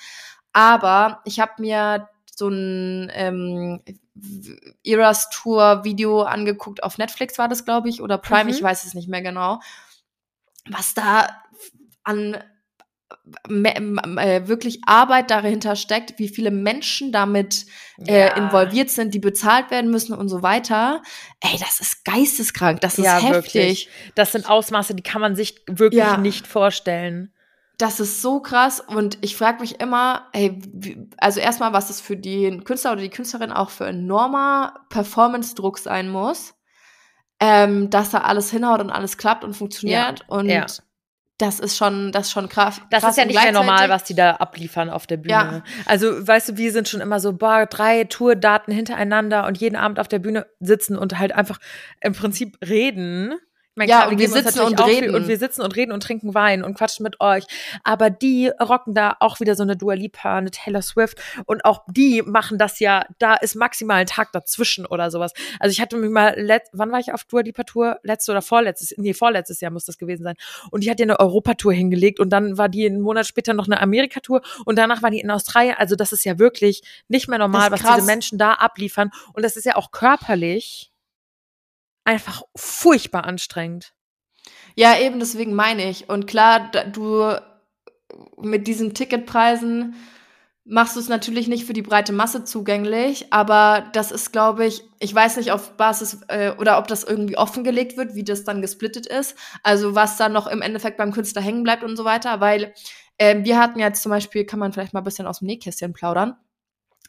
[0.52, 3.82] Aber ich habe mir so ein ähm,
[4.82, 6.82] Eras Tour Video angeguckt.
[6.82, 8.50] Auf Netflix war das, glaube ich, oder Prime, mhm.
[8.50, 9.60] ich weiß es nicht mehr genau.
[10.68, 11.28] Was da
[12.02, 12.42] an
[13.48, 17.66] wirklich Arbeit dahinter steckt, wie viele Menschen damit
[18.06, 18.36] äh, ja.
[18.36, 21.02] involviert sind, die bezahlt werden müssen und so weiter.
[21.40, 23.54] Ey, das ist geisteskrank, das ist ja, heftig.
[23.54, 23.88] Wirklich.
[24.14, 26.16] Das sind Ausmaße, die kann man sich wirklich ja.
[26.16, 27.32] nicht vorstellen.
[27.78, 30.60] Das ist so krass und ich frage mich immer, ey,
[31.16, 36.10] also erstmal, was das für den Künstler oder die Künstlerin auch für enormer Performance-Druck sein
[36.10, 36.54] muss,
[37.40, 40.50] ähm, dass da alles hinhaut und alles klappt und funktioniert und
[41.40, 42.80] das ist schon, das ist schon krass.
[42.90, 45.32] Das ist ja nicht mehr normal, was die da abliefern auf der Bühne.
[45.32, 45.62] Ja.
[45.86, 49.98] Also, weißt du, wir sind schon immer so, boah, drei Tourdaten hintereinander und jeden Abend
[49.98, 51.58] auf der Bühne sitzen und halt einfach
[52.00, 53.34] im Prinzip reden
[53.80, 55.14] meine, ja, klar, und wir, wir sitzen und reden.
[55.14, 57.44] und wir sitzen und reden und trinken Wein und quatschen mit euch.
[57.82, 61.82] Aber die rocken da auch wieder so eine Dua Lipa, eine Taylor Swift und auch
[61.88, 65.32] die machen das ja, da ist maximal ein Tag dazwischen oder sowas.
[65.58, 67.98] Also ich hatte mich mal, let, wann war ich auf Dua Lipa Tour?
[68.02, 70.36] Letztes oder vorletztes, nee, vorletztes Jahr muss das gewesen sein.
[70.70, 73.66] Und die hat ja eine Europatour hingelegt und dann war die einen Monat später noch
[73.66, 75.74] eine Amerika-Tour und danach war die in Australien.
[75.78, 79.10] Also das ist ja wirklich nicht mehr normal, was diese Menschen da abliefern.
[79.32, 80.90] Und das ist ja auch körperlich
[82.04, 83.94] einfach furchtbar anstrengend.
[84.74, 86.08] Ja, eben deswegen meine ich.
[86.08, 87.34] Und klar, du
[88.38, 89.94] mit diesen Ticketpreisen
[90.64, 94.82] machst du es natürlich nicht für die breite Masse zugänglich, aber das ist, glaube ich,
[95.00, 98.62] ich weiß nicht auf Basis äh, oder ob das irgendwie offengelegt wird, wie das dann
[98.62, 102.40] gesplittet ist, also was dann noch im Endeffekt beim Künstler hängen bleibt und so weiter,
[102.40, 102.72] weil
[103.18, 105.92] äh, wir hatten jetzt zum Beispiel, kann man vielleicht mal ein bisschen aus dem Nähkästchen
[105.92, 106.36] plaudern,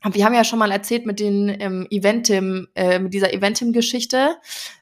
[0.04, 4.38] wir haben ja schon mal erzählt mit den ähm, Eventim, äh, mit dieser Eventim-Geschichte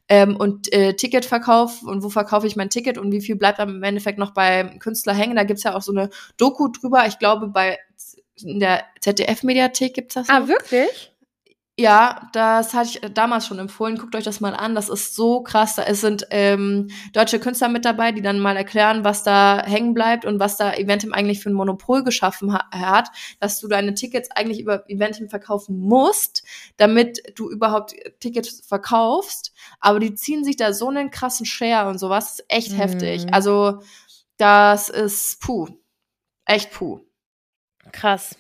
[0.08, 3.70] ähm, und äh, Ticketverkauf und wo verkaufe ich mein Ticket und wie viel bleibt dann
[3.70, 5.36] im Endeffekt noch beim Künstler hängen.
[5.36, 7.06] Da gibt's ja auch so eine Doku drüber.
[7.08, 7.78] Ich glaube, bei
[8.42, 10.30] in der ZDF-Mediathek gibt's das.
[10.30, 10.48] Ah, noch.
[10.48, 11.14] wirklich?
[11.80, 13.98] Ja, das hatte ich damals schon empfohlen.
[13.98, 14.76] Guckt euch das mal an.
[14.76, 15.76] Das ist so krass.
[15.76, 20.26] Da sind ähm, deutsche Künstler mit dabei, die dann mal erklären, was da hängen bleibt
[20.26, 23.08] und was da Eventim eigentlich für ein Monopol geschaffen ha hat,
[23.40, 26.44] dass du deine Tickets eigentlich über Eventim verkaufen musst,
[26.76, 29.54] damit du überhaupt Tickets verkaufst.
[29.80, 32.26] Aber die ziehen sich da so einen krassen Share und sowas.
[32.26, 32.76] Das ist echt mhm.
[32.76, 33.34] heftig.
[33.34, 33.80] Also
[34.36, 35.70] das ist puh.
[36.44, 37.00] Echt puh.
[37.94, 38.36] Krass.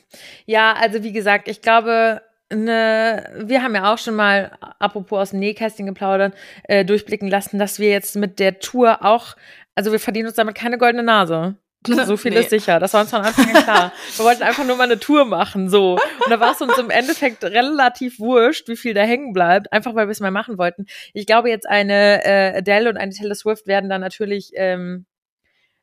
[0.45, 5.29] Ja, also wie gesagt, ich glaube, eine, wir haben ja auch schon mal, apropos aus
[5.31, 9.35] dem Nähkästchen geplaudert, äh, durchblicken lassen, dass wir jetzt mit der Tour auch,
[9.75, 11.57] also wir verdienen uns damit keine goldene Nase.
[12.05, 12.41] So viel nee.
[12.41, 12.77] ist sicher.
[12.79, 13.93] Das war uns von Anfang an klar.
[14.17, 15.93] Wir wollten einfach nur mal eine Tour machen, so.
[15.93, 19.95] Und da war es uns im Endeffekt relativ wurscht, wie viel da hängen bleibt, einfach
[19.95, 20.87] weil wir es mal machen wollten.
[21.13, 25.05] Ich glaube, jetzt eine äh, Adele und eine Taylor Swift werden dann natürlich ähm,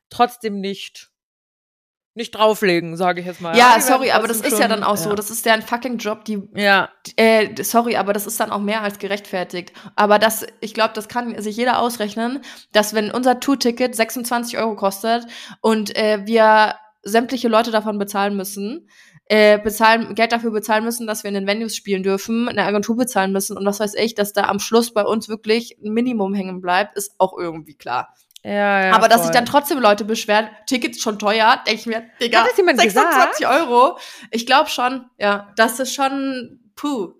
[0.09, 1.09] trotzdem nicht
[2.17, 3.55] nicht drauflegen, sage ich jetzt mal.
[3.55, 5.13] Ja, sorry, aber das ist ja dann auch so.
[5.13, 6.41] Das ist ja ein fucking Job, die.
[6.55, 6.89] Ja.
[7.15, 9.71] Äh, sorry, aber das ist dann auch mehr als gerechtfertigt.
[9.95, 12.41] Aber das, ich glaube, das kann sich jeder ausrechnen,
[12.73, 15.25] dass wenn unser Tour-Ticket 26 Euro kostet
[15.61, 18.89] und äh, wir sämtliche Leute davon bezahlen müssen,
[19.29, 22.95] äh, bezahlen, Geld dafür bezahlen müssen, dass wir in den Venues spielen dürfen, eine Agentur
[22.95, 26.33] bezahlen müssen und das weiß ich, dass da am Schluss bei uns wirklich ein Minimum
[26.33, 28.13] hängen bleibt, ist auch irgendwie klar.
[28.43, 32.09] Ja, ja, Aber dass sich dann trotzdem Leute beschweren, Tickets schon teuer, denke ich mir,
[32.21, 33.61] Digga, Hat das jemand 26 gesagt?
[33.61, 33.97] Euro.
[34.31, 37.13] Ich glaube schon, ja, das ist schon, puh,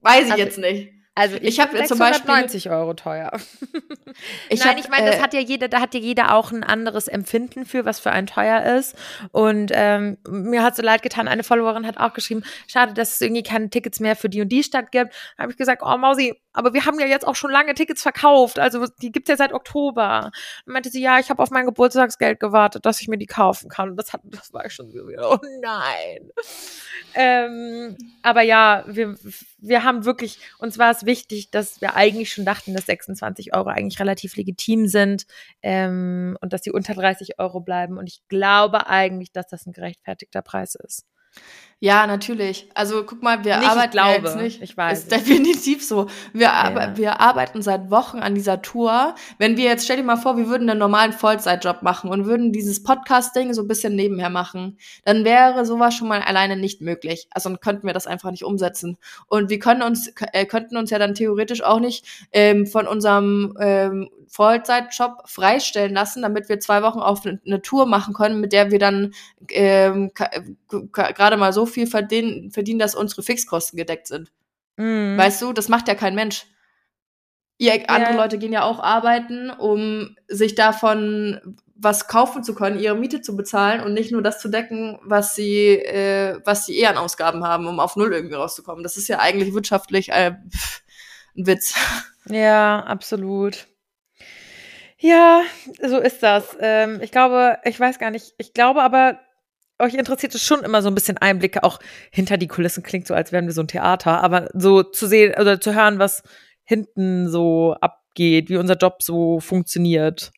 [0.00, 0.95] weiß ich also, jetzt nicht.
[1.16, 3.32] Also ich, Ich hab find zum Beispiel- 690 Euro teuer.
[4.48, 6.52] Ich Nein, hab, ich meine, das äh, hat ja jeder, da hat ja jeder auch
[6.52, 8.94] ein anderes Empfinden für, was für ein teuer ist.
[9.32, 13.20] Und ähm, mir hat so leid getan, eine Followerin hat auch geschrieben, schade, dass es
[13.20, 15.12] irgendwie keine Tickets mehr für die und die Stadt gibt.
[15.36, 18.00] Da habe ich gesagt, oh Mausi, aber wir haben ja jetzt auch schon lange Tickets
[18.00, 18.58] verkauft.
[18.58, 20.30] Also die gibt's ja seit Oktober.
[20.64, 23.68] Und meinte sie, ja, ich habe auf mein Geburtstagsgeld gewartet, dass ich mir die kaufen
[23.68, 23.90] kann.
[23.90, 26.30] Und das hat, das war ich schon so wieder, oh nein.
[27.14, 29.16] Ähm, aber ja, wir,
[29.58, 33.68] wir haben wirklich, uns war es wichtig, dass wir eigentlich schon dachten, dass 26 Euro
[33.68, 35.26] eigentlich relativ legitim sind
[35.62, 37.98] ähm, und dass sie unter 30 Euro bleiben.
[37.98, 41.06] Und ich glaube eigentlich, dass das ein gerechtfertigter Preis ist.
[41.78, 42.70] Ja, natürlich.
[42.72, 44.62] Also guck mal, wir Nicht, ich arbeiten glaube, ja jetzt nicht.
[44.62, 46.06] ich weiß Ist definitiv so.
[46.32, 46.96] Wir, Ja.
[46.96, 49.14] wir arbeiten seit Wochen an dieser Tour.
[49.36, 52.50] Wenn wir jetzt, stell dir mal vor, wir würden einen normalen Vollzeitjob machen und würden
[52.50, 57.28] dieses Podcast-Ding so ein bisschen nebenher machen, dann wäre sowas schon mal alleine nicht möglich.
[57.30, 58.96] Also dann könnten wir das einfach nicht umsetzen.
[59.26, 63.54] Und wir können uns, äh, könnten uns ja dann theoretisch auch nicht ähm, von unserem
[63.60, 68.70] ähm, Vollzeitjob freistellen lassen, damit wir zwei Wochen auf eine, Tour machen können, mit der
[68.70, 69.12] wir dann
[69.50, 70.30] ähm, ka-
[70.88, 74.32] gerade mal so viel verdienen, verdienen, dass unsere Fixkosten gedeckt sind.
[74.76, 75.16] Mhm.
[75.16, 76.46] Weißt du, das macht ja kein Mensch.
[77.58, 78.16] Ihr, andere Ja.
[78.16, 83.36] Leute gehen ja auch arbeiten, um sich davon was kaufen zu können, ihre Miete zu
[83.36, 87.44] bezahlen und nicht nur das zu decken, was sie, äh, was sie eh an Ausgaben
[87.44, 88.82] haben, um auf Null irgendwie rauszukommen.
[88.82, 90.82] Das ist ja eigentlich wirtschaftlich äh, pff,
[91.36, 91.74] ein Witz.
[92.28, 93.66] Ja, absolut.
[94.98, 95.42] Ja,
[95.82, 96.56] so ist das.
[96.60, 99.20] Ähm, ich glaube, ich weiß gar nicht, ich glaube aber,
[99.78, 101.78] euch interessiert es schon immer so ein bisschen Einblicke, auch
[102.10, 105.34] hinter die Kulissen klingt so, als wären wir so ein Theater, aber so zu sehen
[105.40, 106.22] oder zu hören, was
[106.64, 110.32] hinten so abgeht, wie unser Job so funktioniert.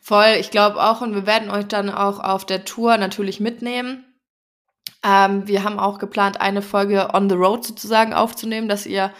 [0.00, 4.04] Voll, ich glaube auch, und wir werden euch dann auch auf der Tour natürlich mitnehmen.
[5.04, 9.12] Ähm, wir haben auch geplant, eine Folge on the road sozusagen aufzunehmen, dass ihr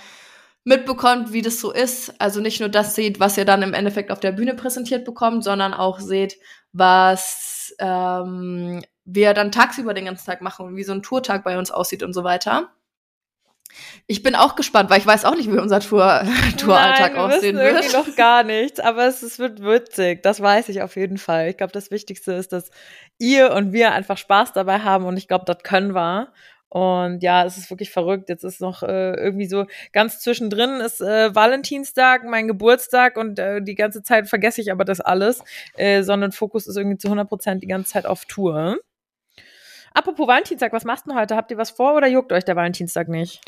[0.64, 2.20] mitbekommt, wie das so ist.
[2.20, 5.44] Also nicht nur das seht, was ihr dann im Endeffekt auf der Bühne präsentiert bekommt,
[5.44, 6.36] sondern auch seht,
[6.72, 11.58] was ähm, wir dann tagsüber den ganzen Tag machen und wie so ein Tourtag bei
[11.58, 12.68] uns aussieht und so weiter.
[14.06, 16.22] Ich bin auch gespannt, weil ich weiß auch nicht, wie unser Tour
[16.58, 18.06] Touralltag Nein, aussehen wissen irgendwie wird.
[18.06, 20.22] noch gar nichts, aber es, es wird witzig.
[20.22, 21.48] Das weiß ich auf jeden Fall.
[21.48, 22.70] Ich glaube, das Wichtigste ist, dass
[23.18, 26.32] ihr und wir einfach Spaß dabei haben und ich glaube, das können wir.
[26.70, 28.28] Und ja, es ist wirklich verrückt.
[28.28, 33.62] Jetzt ist noch äh, irgendwie so ganz zwischendrin ist äh, Valentinstag, mein Geburtstag und äh,
[33.62, 35.42] die ganze Zeit vergesse ich aber das alles,
[35.76, 38.78] äh, sondern Fokus ist irgendwie zu 100 Prozent die ganze Zeit auf Tour.
[39.98, 41.34] Apropos Valentinstag, was machst du heute?
[41.34, 43.40] Habt ihr was vor oder juckt euch der Valentinstag nicht?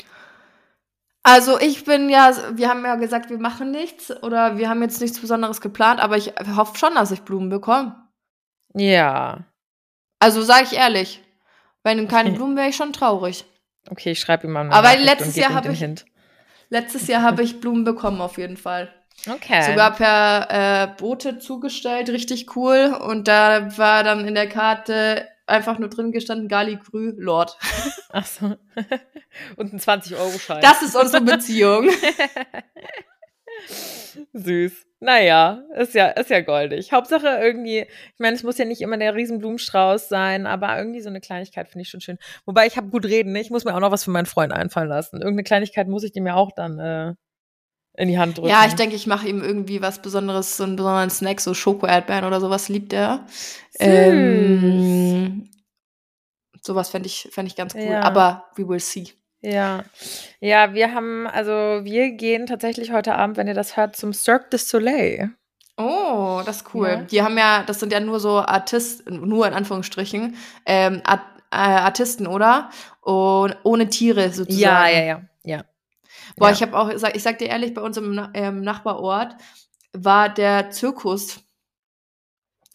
[1.23, 4.99] Also ich bin ja, wir haben ja gesagt, wir machen nichts oder wir haben jetzt
[4.99, 7.95] nichts Besonderes geplant, aber ich hoffe schon, dass ich Blumen bekomme.
[8.73, 9.45] Ja.
[10.19, 11.23] Also sage ich ehrlich,
[11.83, 13.45] wenn keine Blumen wäre ich schon traurig.
[13.89, 14.61] Okay, ich schreibe ihm mal.
[14.65, 16.05] eine Aber letztes Jahr ihm hab den ich- Hint.
[16.69, 18.93] Letztes Jahr habe ich Blumen bekommen auf jeden Fall.
[19.29, 19.61] Okay.
[19.63, 22.93] Sogar per äh, Bote zugestellt, richtig cool.
[22.99, 27.57] Und da war dann in der Karte einfach nur drin gestanden, Gali Grü, Lord.
[28.11, 28.45] Ach so.
[29.57, 30.61] Und ein 20-Euro-Schein.
[30.61, 31.89] Das ist unsere Beziehung.
[34.33, 34.87] Süß.
[34.99, 36.91] Naja, ist ja, ist ja goldig.
[36.91, 41.09] Hauptsache irgendwie, ich meine, es muss ja nicht immer der Riesenblumenstrauß sein, aber irgendwie so
[41.09, 42.17] eine Kleinigkeit finde ich schon schön.
[42.45, 43.41] Wobei ich habe gut reden, ne?
[43.41, 45.17] ich muss mir auch noch was für meinen Freund einfallen lassen.
[45.17, 47.13] Irgendeine Kleinigkeit muss ich dem ja auch dann äh,
[48.01, 48.49] in die Hand drücken.
[48.49, 52.25] Ja, ich denke, ich mache ihm irgendwie was Besonderes, so einen besonderen Snack, so Schoko-Erdbeeren
[52.25, 53.27] oder sowas liebt er.
[53.79, 55.49] Ähm,
[56.61, 57.81] sowas fände ich, fänd ich ganz cool.
[57.83, 58.01] Ja.
[58.01, 59.09] Aber we will see.
[59.41, 59.83] Ja.
[60.39, 64.49] Ja, wir haben, also wir gehen tatsächlich heute Abend, wenn ihr das hört, zum Cirque
[64.49, 65.31] du Soleil.
[65.77, 66.87] Oh, das ist cool.
[66.87, 67.01] Ja.
[67.03, 70.35] Die haben ja, das sind ja nur so Artisten, nur in Anführungsstrichen,
[70.65, 71.21] ähm, Art,
[71.51, 72.71] äh, Artisten, oder?
[73.01, 74.59] Und ohne Tiere sozusagen.
[74.59, 75.21] Ja, ja, ja.
[75.43, 75.63] Ja.
[76.37, 76.53] Boah, ja.
[76.53, 79.35] ich habe auch, ich sag dir ehrlich, bei uns im ähm, Nachbarort
[79.93, 81.41] war der Zirkus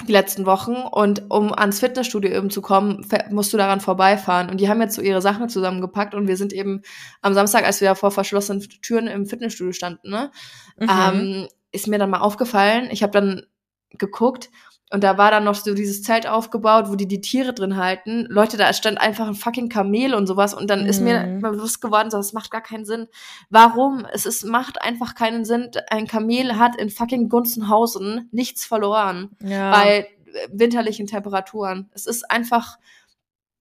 [0.07, 4.51] die letzten Wochen und um ans Fitnessstudio eben zu kommen, musst du daran vorbeifahren.
[4.51, 6.83] Und die haben jetzt so ihre Sachen zusammengepackt und wir sind eben
[7.23, 10.31] am Samstag, als wir da vor verschlossenen Türen im Fitnessstudio standen, ne,
[10.79, 10.89] Mhm.
[10.91, 12.89] ähm, ist mir dann mal aufgefallen.
[12.91, 13.47] Ich habe dann
[13.91, 14.51] geguckt
[14.93, 18.26] und da war dann noch so dieses Zelt aufgebaut, wo die die Tiere drin halten.
[18.28, 21.41] Leute, da stand einfach ein fucking Kamel und sowas und dann ist mir Mhm.
[21.41, 23.09] bewusst geworden, so, das macht gar keinen Sinn.
[23.51, 24.07] Warum?
[24.12, 25.70] Es ist, macht einfach keinen Sinn.
[25.91, 29.72] Ein Kamel hat in fucking Gunzenhausen nichts verloren ja.
[29.72, 31.91] bei äh, winterlichen Temperaturen.
[31.93, 32.78] Es ist einfach,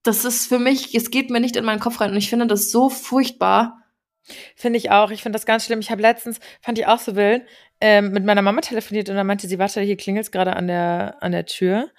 [0.03, 2.45] das ist für mich, es geht mir nicht in meinen Kopf rein und ich finde
[2.45, 3.81] das so furchtbar.
[4.55, 5.11] Finde ich auch.
[5.11, 5.79] Ich finde das ganz schlimm.
[5.79, 7.43] Ich habe letztens, fand ich auch so wild,
[7.81, 11.17] ähm, mit meiner Mama telefoniert und dann meinte sie, warte, hier klingelt's gerade an der,
[11.21, 11.89] an der Tür.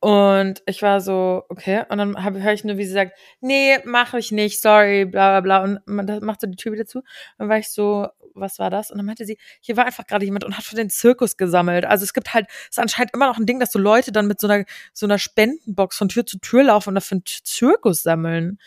[0.00, 1.84] Und ich war so, okay.
[1.88, 5.62] Und dann höre ich nur, wie sie sagt, nee, mache ich nicht, sorry, bla bla
[5.62, 5.78] bla.
[5.86, 6.98] Und dann macht sie die Tür wieder zu.
[6.98, 7.04] Und
[7.38, 8.90] dann war ich so, was war das?
[8.90, 11.84] Und dann meinte sie, hier war einfach gerade jemand und hat für den Zirkus gesammelt.
[11.86, 14.26] Also es gibt halt, es ist anscheinend immer noch ein Ding, dass so Leute dann
[14.26, 18.02] mit so einer, so einer Spendenbox von Tür zu Tür laufen und dafür einen Zirkus
[18.02, 18.58] sammeln.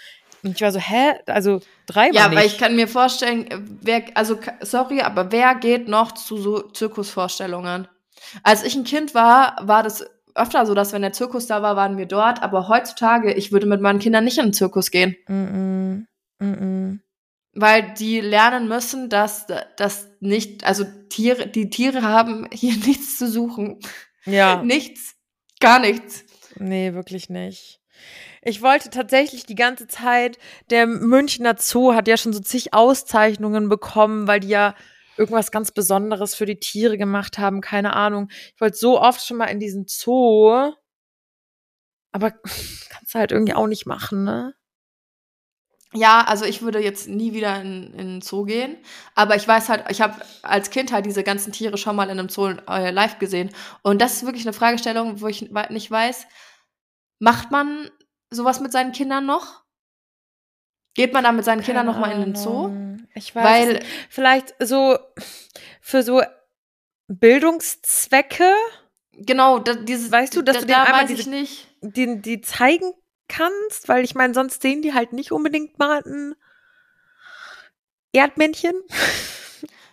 [0.47, 1.13] Und ich war so, hä?
[1.27, 3.47] Also drei Ja, weil ich kann mir vorstellen,
[3.81, 7.87] wer, also sorry, aber wer geht noch zu so Zirkusvorstellungen?
[8.43, 11.75] Als ich ein Kind war, war das öfter so, dass wenn der Zirkus da war,
[11.75, 12.41] waren wir dort.
[12.41, 15.15] Aber heutzutage, ich würde mit meinen Kindern nicht in den Zirkus gehen.
[15.27, 16.05] Mm
[16.39, 16.45] -mm.
[16.45, 16.99] Mm
[17.59, 23.27] weil die lernen müssen, dass das nicht, also Tiere, die Tiere haben hier nichts zu
[23.27, 23.79] suchen.
[24.25, 24.61] Ja.
[24.61, 25.15] nichts,
[25.59, 26.23] gar nichts.
[26.55, 27.81] Nee, wirklich nicht.
[28.47, 30.39] Ich wollte tatsächlich die ganze Zeit,
[30.69, 34.73] der Münchner Zoo hat ja schon so zig Auszeichnungen bekommen, weil die ja
[35.17, 38.29] irgendwas ganz Besonderes für die Tiere gemacht haben, keine Ahnung.
[38.55, 40.71] Ich wollte so oft schon mal in diesen Zoo,
[42.13, 42.31] aber
[42.89, 44.53] kannst du halt irgendwie auch nicht machen, ne?
[45.91, 48.77] Ja, also ich würde jetzt nie wieder in, in den Zoo gehen.
[49.13, 52.17] Aber ich weiß halt, ich habe als Kind halt diese ganzen Tiere schon mal in
[52.17, 53.49] einem Zoo äh, live gesehen.
[53.83, 56.27] Und das ist wirklich eine Fragestellung, wo ich nicht weiß,
[57.19, 57.89] macht man
[58.29, 59.63] sowas mit seinen Kindern noch?
[60.93, 62.71] Geht man da mit seinen Kindern noch mal in den Zoo?
[63.13, 63.43] Ich weiß.
[63.43, 64.97] Weil vielleicht so
[65.81, 66.21] für so
[67.07, 68.51] Bildungszwecke.
[69.13, 71.67] Genau, da, dieses, weißt du, dass da, du den da einmal diese, ich nicht.
[71.81, 72.93] Die, die zeigen
[73.27, 76.35] kannst, weil ich meine, sonst sehen die halt nicht unbedingt mal ein
[78.11, 78.75] Erdmännchen.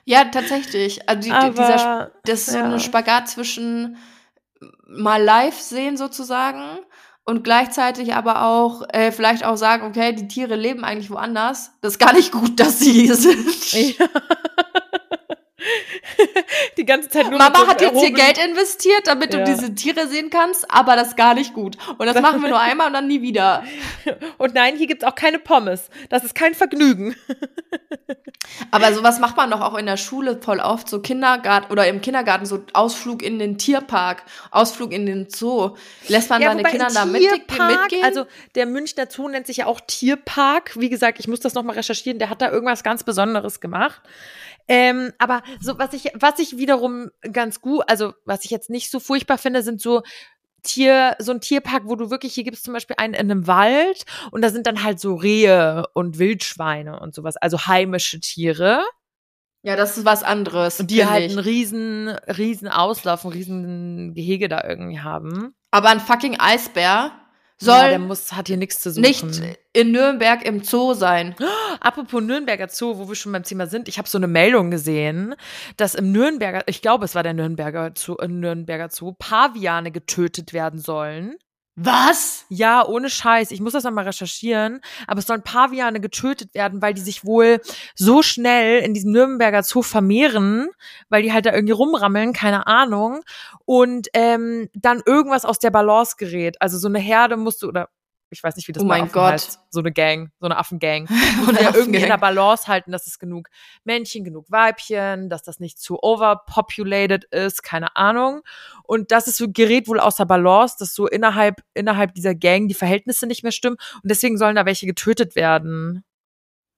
[0.06, 1.08] Ja, tatsächlich.
[1.08, 2.72] Also die, Aber, dieser, das ist so ja.
[2.72, 3.96] ein Spagat zwischen
[4.86, 6.78] mal live sehen sozusagen
[7.24, 11.72] und gleichzeitig aber auch äh, vielleicht auch sagen, okay, die Tiere leben eigentlich woanders.
[11.80, 13.72] Das ist gar nicht gut, dass sie hier sind.
[13.72, 14.06] Ja.
[16.76, 19.40] die ganze Zeit nur Mama hat jetzt hier Geld investiert, damit ja.
[19.40, 21.76] du diese Tiere sehen kannst, aber das ist gar nicht gut.
[21.98, 23.64] Und das machen wir nur einmal und dann nie wieder.
[24.38, 25.88] Und nein, hier gibt's auch keine Pommes.
[26.08, 27.16] Das ist kein Vergnügen.
[28.70, 32.00] aber sowas macht man doch auch in der Schule voll oft, so Kindergarten oder im
[32.00, 35.76] Kindergarten, so Ausflug in den Tierpark, Ausflug in den Zoo.
[36.08, 38.04] Lässt man ja, deine Kinder da mit, mitgehen?
[38.04, 40.78] Also der Münchner Zoo nennt sich ja auch Tierpark.
[40.78, 42.18] Wie gesagt, ich muss das nochmal recherchieren.
[42.18, 44.00] Der hat da irgendwas ganz Besonderes gemacht.
[44.68, 48.90] Ähm, aber so, was ich, was ich wiederum ganz gut, also was ich jetzt nicht
[48.90, 50.02] so furchtbar finde, sind so
[50.62, 53.46] Tier, so ein Tierpark, wo du wirklich, hier gibt es zum Beispiel einen in einem
[53.46, 58.82] Wald und da sind dann halt so Rehe und Wildschweine und sowas, also heimische Tiere.
[59.62, 60.80] Ja, das ist was anderes.
[60.80, 65.54] Und die halt einen riesen, riesen Auslauf, ein riesen Gehege da irgendwie haben.
[65.70, 67.12] Aber ein fucking Eisbär
[67.58, 69.02] soll ja, der muss, hat hier nichts zu suchen.
[69.02, 71.34] Nicht in Nürnberg im Zoo sein.
[71.80, 75.34] apropos Nürnberger Zoo, wo wir schon beim Thema sind, ich habe so eine Meldung gesehen,
[75.76, 80.52] dass im Nürnberger, ich glaube, es war der Nürnberger Zoo, äh, Nürnberger Zoo, Paviane getötet
[80.52, 81.36] werden sollen.
[81.76, 82.44] Was?
[82.48, 83.50] Ja, ohne Scheiß.
[83.50, 84.80] Ich muss das nochmal recherchieren.
[85.08, 87.60] Aber es sollen Paviane getötet werden, weil die sich wohl
[87.96, 90.68] so schnell in diesem Nürnberger Zoo vermehren,
[91.08, 93.22] weil die halt da irgendwie rumrammeln, keine Ahnung.
[93.64, 96.60] Und ähm, dann irgendwas aus der Balance gerät.
[96.60, 97.88] Also so eine Herde musst du, oder
[98.30, 99.32] ich weiß nicht, wie das oh mein Gott.
[99.32, 101.06] heißt, so eine Gang, so eine Affengang.
[101.46, 103.48] Und ja irgendwie in der Balance halten, dass es genug
[103.84, 108.42] Männchen, genug Weibchen, dass das nicht zu overpopulated ist, keine Ahnung.
[108.82, 112.74] Und das ist so gerät wohl außer Balance, dass so innerhalb innerhalb dieser Gang die
[112.74, 116.04] Verhältnisse nicht mehr stimmen und deswegen sollen da welche getötet werden.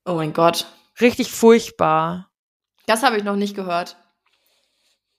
[0.05, 0.67] Oh mein Gott.
[1.01, 2.31] Richtig furchtbar.
[2.87, 3.97] Das habe ich noch nicht gehört.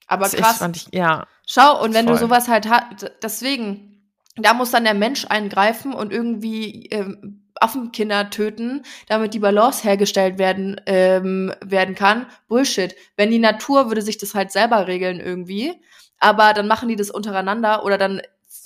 [0.08, 0.62] Aber das krass.
[0.74, 1.28] Ich, ja.
[1.46, 2.16] Schau, und wenn voll.
[2.16, 3.97] du sowas halt hast, deswegen,
[4.38, 10.38] da muss dann der Mensch eingreifen und irgendwie ähm, Affenkinder töten, damit die Balance hergestellt
[10.38, 12.28] werden, ähm, werden kann.
[12.48, 12.96] Bullshit.
[13.16, 15.74] Wenn die Natur würde sich das halt selber regeln irgendwie,
[16.20, 18.22] aber dann machen die das untereinander oder dann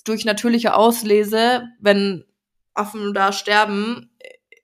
[0.06, 2.26] durch natürliche Auslese, wenn
[2.74, 4.10] Affen da sterben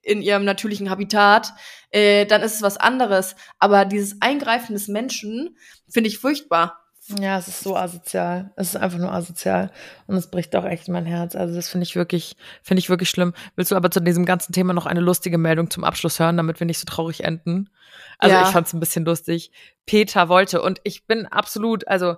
[0.02, 1.54] in ihrem natürlichen Habitat,
[1.92, 3.36] äh, dann ist es was anderes.
[3.60, 5.58] Aber dieses Eingreifen des Menschen
[5.90, 6.87] finde ich furchtbar.
[7.10, 8.52] Ja, es ist so asozial.
[8.58, 9.72] Es ist einfach nur asozial.
[10.08, 11.36] Und es bricht auch echt mein Herz.
[11.36, 13.34] Also das finde ich wirklich, finde ich wirklich schlimm.
[13.56, 16.60] Willst du aber zu diesem ganzen Thema noch eine lustige Meldung zum Abschluss hören, damit
[16.60, 17.70] wir nicht so traurig enden?
[18.18, 18.44] Also ja.
[18.44, 19.52] ich fand es ein bisschen lustig.
[19.86, 22.16] Peter wollte und ich bin absolut, also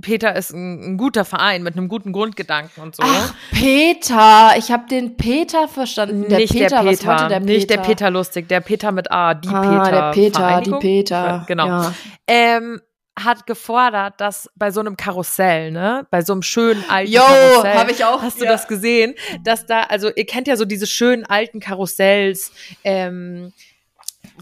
[0.00, 3.02] Peter ist ein, ein, guter Verein mit einem guten Grundgedanken und so.
[3.04, 6.28] Ach, Peter, ich habe den Peter verstanden.
[6.28, 7.40] Der nicht Peter, der Peter, der Peter?
[7.40, 9.90] Nicht der Peter lustig, der Peter mit A, die ah, Peter.
[9.90, 11.44] Der Peter, die Peter.
[11.46, 11.66] Genau.
[11.66, 11.94] Ja.
[12.26, 12.80] Ähm,
[13.18, 17.74] hat gefordert, dass bei so einem Karussell, ne, bei so einem schönen alten Yo, Karussell,
[17.74, 18.52] hab ich auch, hast du ja.
[18.52, 22.52] das gesehen, dass da, also ihr kennt ja so diese schönen alten Karussells,
[22.84, 23.52] ähm,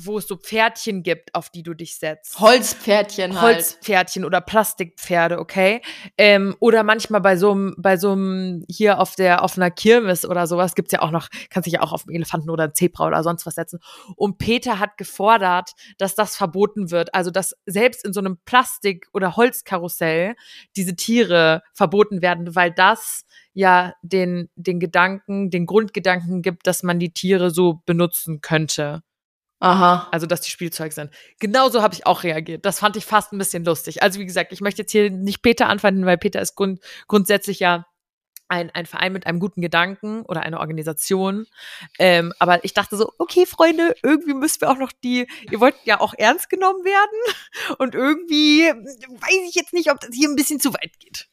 [0.00, 2.38] wo es so Pferdchen gibt, auf die du dich setzt.
[2.40, 3.56] Holzpferdchen halt.
[3.56, 5.82] Holzpferdchen oder Plastikpferde, okay?
[6.16, 10.24] Ähm, oder manchmal bei so einem, bei so einem hier auf der, auf einer Kirmes
[10.24, 12.74] oder sowas gibt's ja auch noch, kannst dich ja auch auf einen Elefanten oder einen
[12.74, 13.80] Zebra oder sonst was setzen.
[14.16, 17.14] Und Peter hat gefordert, dass das verboten wird.
[17.14, 20.34] Also, dass selbst in so einem Plastik- oder Holzkarussell
[20.76, 26.98] diese Tiere verboten werden, weil das ja den, den Gedanken, den Grundgedanken gibt, dass man
[26.98, 29.02] die Tiere so benutzen könnte.
[29.60, 30.08] Aha.
[30.12, 31.10] Also, dass die Spielzeug sind.
[31.40, 32.64] Genauso habe ich auch reagiert.
[32.64, 34.02] Das fand ich fast ein bisschen lustig.
[34.02, 37.58] Also, wie gesagt, ich möchte jetzt hier nicht Peter anfangen, weil Peter ist grund grundsätzlich
[37.58, 37.86] ja
[38.48, 41.46] ein, ein Verein mit einem guten Gedanken oder eine Organisation.
[41.98, 45.76] Ähm, aber ich dachte so, okay, Freunde, irgendwie müssen wir auch noch die, ihr wollt
[45.84, 47.34] ja auch ernst genommen werden.
[47.78, 51.28] Und irgendwie weiß ich jetzt nicht, ob das hier ein bisschen zu weit geht.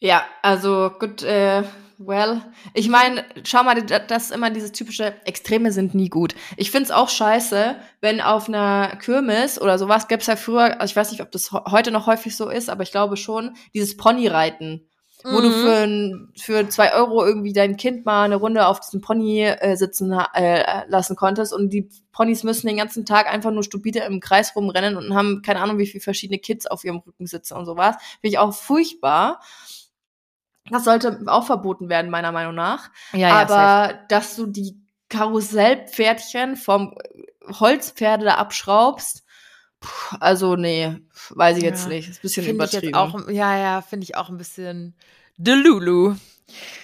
[0.00, 1.62] Ja, also gut, äh,
[2.06, 2.42] well.
[2.74, 6.34] Ich meine, schau mal, das ist immer dieses typische, Extreme sind nie gut.
[6.56, 10.96] Ich find's auch scheiße, wenn auf einer Kirmes oder sowas gab's ja früher, also ich
[10.96, 14.88] weiß nicht, ob das heute noch häufig so ist, aber ich glaube schon, dieses Ponyreiten.
[15.24, 16.32] Wo du Mhm.
[16.34, 20.12] für, für zwei Euro irgendwie dein Kind mal eine Runde auf diesem Pony äh, sitzen
[20.34, 24.56] äh, lassen konntest und die Ponys müssen den ganzen Tag einfach nur stupide im Kreis
[24.56, 27.94] rumrennen und haben keine Ahnung, wie viele verschiedene Kids auf ihrem Rücken sitzen und sowas.
[28.20, 29.38] Finde ich auch furchtbar.
[30.72, 32.90] Das sollte auch verboten werden, meiner Meinung nach.
[33.12, 33.52] Ja, ja, safe.
[33.52, 36.96] Aber dass du die Karussellpferdchen vom
[37.46, 39.24] Holzpferde da abschraubst,
[39.80, 40.96] puh, also nee,
[41.30, 41.88] weiß ich jetzt Ja.
[41.90, 42.08] nicht.
[42.08, 42.94] Ist ein bisschen Finde ich übertrieben.
[42.94, 44.96] auch, ja, ja, finde ich auch ein bisschen
[45.36, 46.14] Delulu.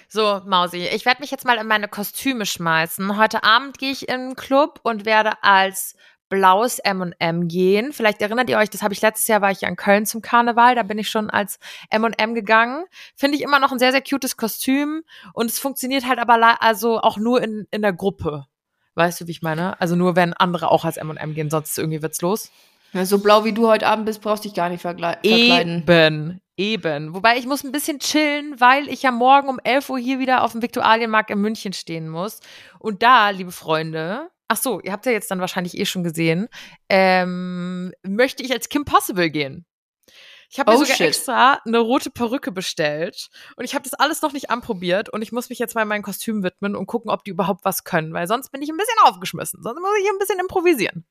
[0.09, 3.19] So, Mausi, ich werde mich jetzt mal in meine Kostüme schmeißen.
[3.19, 5.95] Heute Abend gehe ich in den Club und werde als
[6.29, 7.93] blaues M&M gehen.
[7.93, 10.23] Vielleicht erinnert ihr euch, das habe ich letztes Jahr, war ich ja in Köln zum
[10.23, 11.59] Karneval, da bin ich schon als
[11.91, 12.85] M&M gegangen.
[13.17, 15.03] Finde ich immer noch ein sehr, sehr cutes Kostüm
[15.33, 18.47] und es funktioniert halt aber also auch nur in, in der Gruppe.
[18.95, 19.81] Weißt du, wie ich meine?
[19.81, 22.51] Also nur, wenn andere auch als M&M gehen, sonst irgendwie witzlos.
[22.93, 25.21] Ja, so blau wie du heute Abend bist, brauchst dich gar nicht verkleiden.
[25.23, 27.15] Eben, eben.
[27.15, 30.43] Wobei ich muss ein bisschen chillen, weil ich ja morgen um 11 Uhr hier wieder
[30.43, 32.41] auf dem Viktualienmarkt in München stehen muss.
[32.79, 36.49] Und da, liebe Freunde, ach so, ihr habt ja jetzt dann wahrscheinlich eh schon gesehen,
[36.89, 39.65] ähm, möchte ich als Kim Possible gehen.
[40.51, 41.09] Ich habe mir Oh, sogar shit.
[41.09, 45.31] extra eine rote Perücke bestellt und ich habe das alles noch nicht anprobiert und ich
[45.31, 48.27] muss mich jetzt mal meinem Kostüm widmen und gucken, ob die überhaupt was können, weil
[48.27, 49.63] sonst bin ich ein bisschen aufgeschmissen.
[49.63, 51.05] Sonst muss ich ein bisschen improvisieren.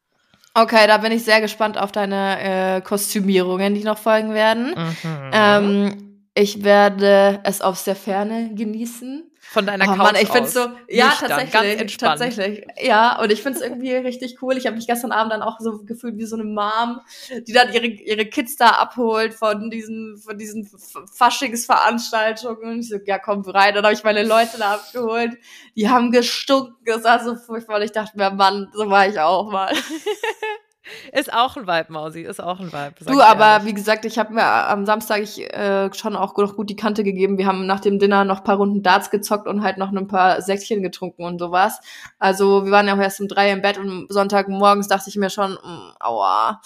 [0.55, 4.69] Okay, da bin ich sehr gespannt auf deine äh, Kostümierungen, die noch folgen werden.
[4.69, 5.29] Mhm.
[5.31, 9.31] Ähm, ich werde es aus der Ferne genießen.
[9.49, 10.65] Von deiner oh Couch Mann, ich find's aus.
[10.65, 14.57] so, ja, Nüchtern, tatsächlich, tatsächlich, ja, und ich find's irgendwie richtig cool.
[14.57, 16.99] Ich habe mich gestern Abend dann auch so gefühlt wie so eine Mom,
[17.47, 20.69] die dann ihre ihre Kids da abholt von diesen von diesen
[21.13, 22.71] Faschingsveranstaltungen.
[22.73, 23.73] Und ich so, ja, komm rein.
[23.73, 25.37] Dann habe ich meine Leute da abgeholt.
[25.77, 27.77] Die haben gestunken, das war so furchtbar.
[27.77, 29.73] Und ich dachte mir, Mann, so war ich auch mal.
[31.11, 32.93] Ist auch ein Vibe, Mausi, ist auch ein Vibe.
[33.05, 33.67] Du, aber ehrlich.
[33.67, 37.03] wie gesagt, ich habe mir am Samstag ich, äh, schon auch noch gut die Kante
[37.03, 37.37] gegeben.
[37.37, 40.07] Wir haben nach dem Dinner noch ein paar Runden Darts gezockt und halt noch ein
[40.07, 41.79] paar Säckchen getrunken und sowas.
[42.19, 45.29] Also wir waren ja auch erst um drei im Bett und Sonntagmorgens dachte ich mir
[45.29, 46.61] schon, mm, aua.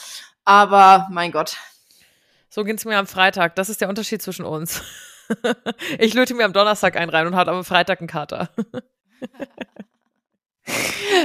[0.46, 1.58] Aber mein Gott.
[2.50, 3.56] So ging's mir am Freitag.
[3.56, 4.82] Das ist der Unterschied zwischen uns.
[6.00, 8.50] ich löte mir am Donnerstag einen rein und hatte am Freitag einen Kater.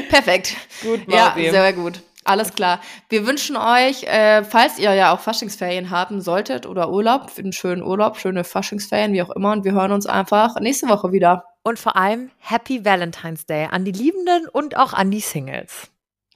[0.09, 0.57] Perfekt.
[0.83, 2.01] Gut, Ja, sehr gut.
[2.27, 2.81] Alles klar.
[3.09, 7.83] Wir wünschen euch, äh, falls ihr ja auch Faschingsferien haben solltet oder Urlaub, einen schönen
[7.83, 9.53] Urlaub, schöne Faschingsferien, wie auch immer.
[9.53, 11.45] Und wir hören uns einfach nächste Woche wieder.
[11.62, 15.89] Und vor allem Happy Valentine's Day an die Liebenden und auch an die Singles.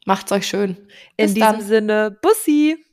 [0.07, 0.77] Macht's euch schön.
[1.17, 1.61] In Bis diesem dann.
[1.61, 2.85] Sinne, Bussi!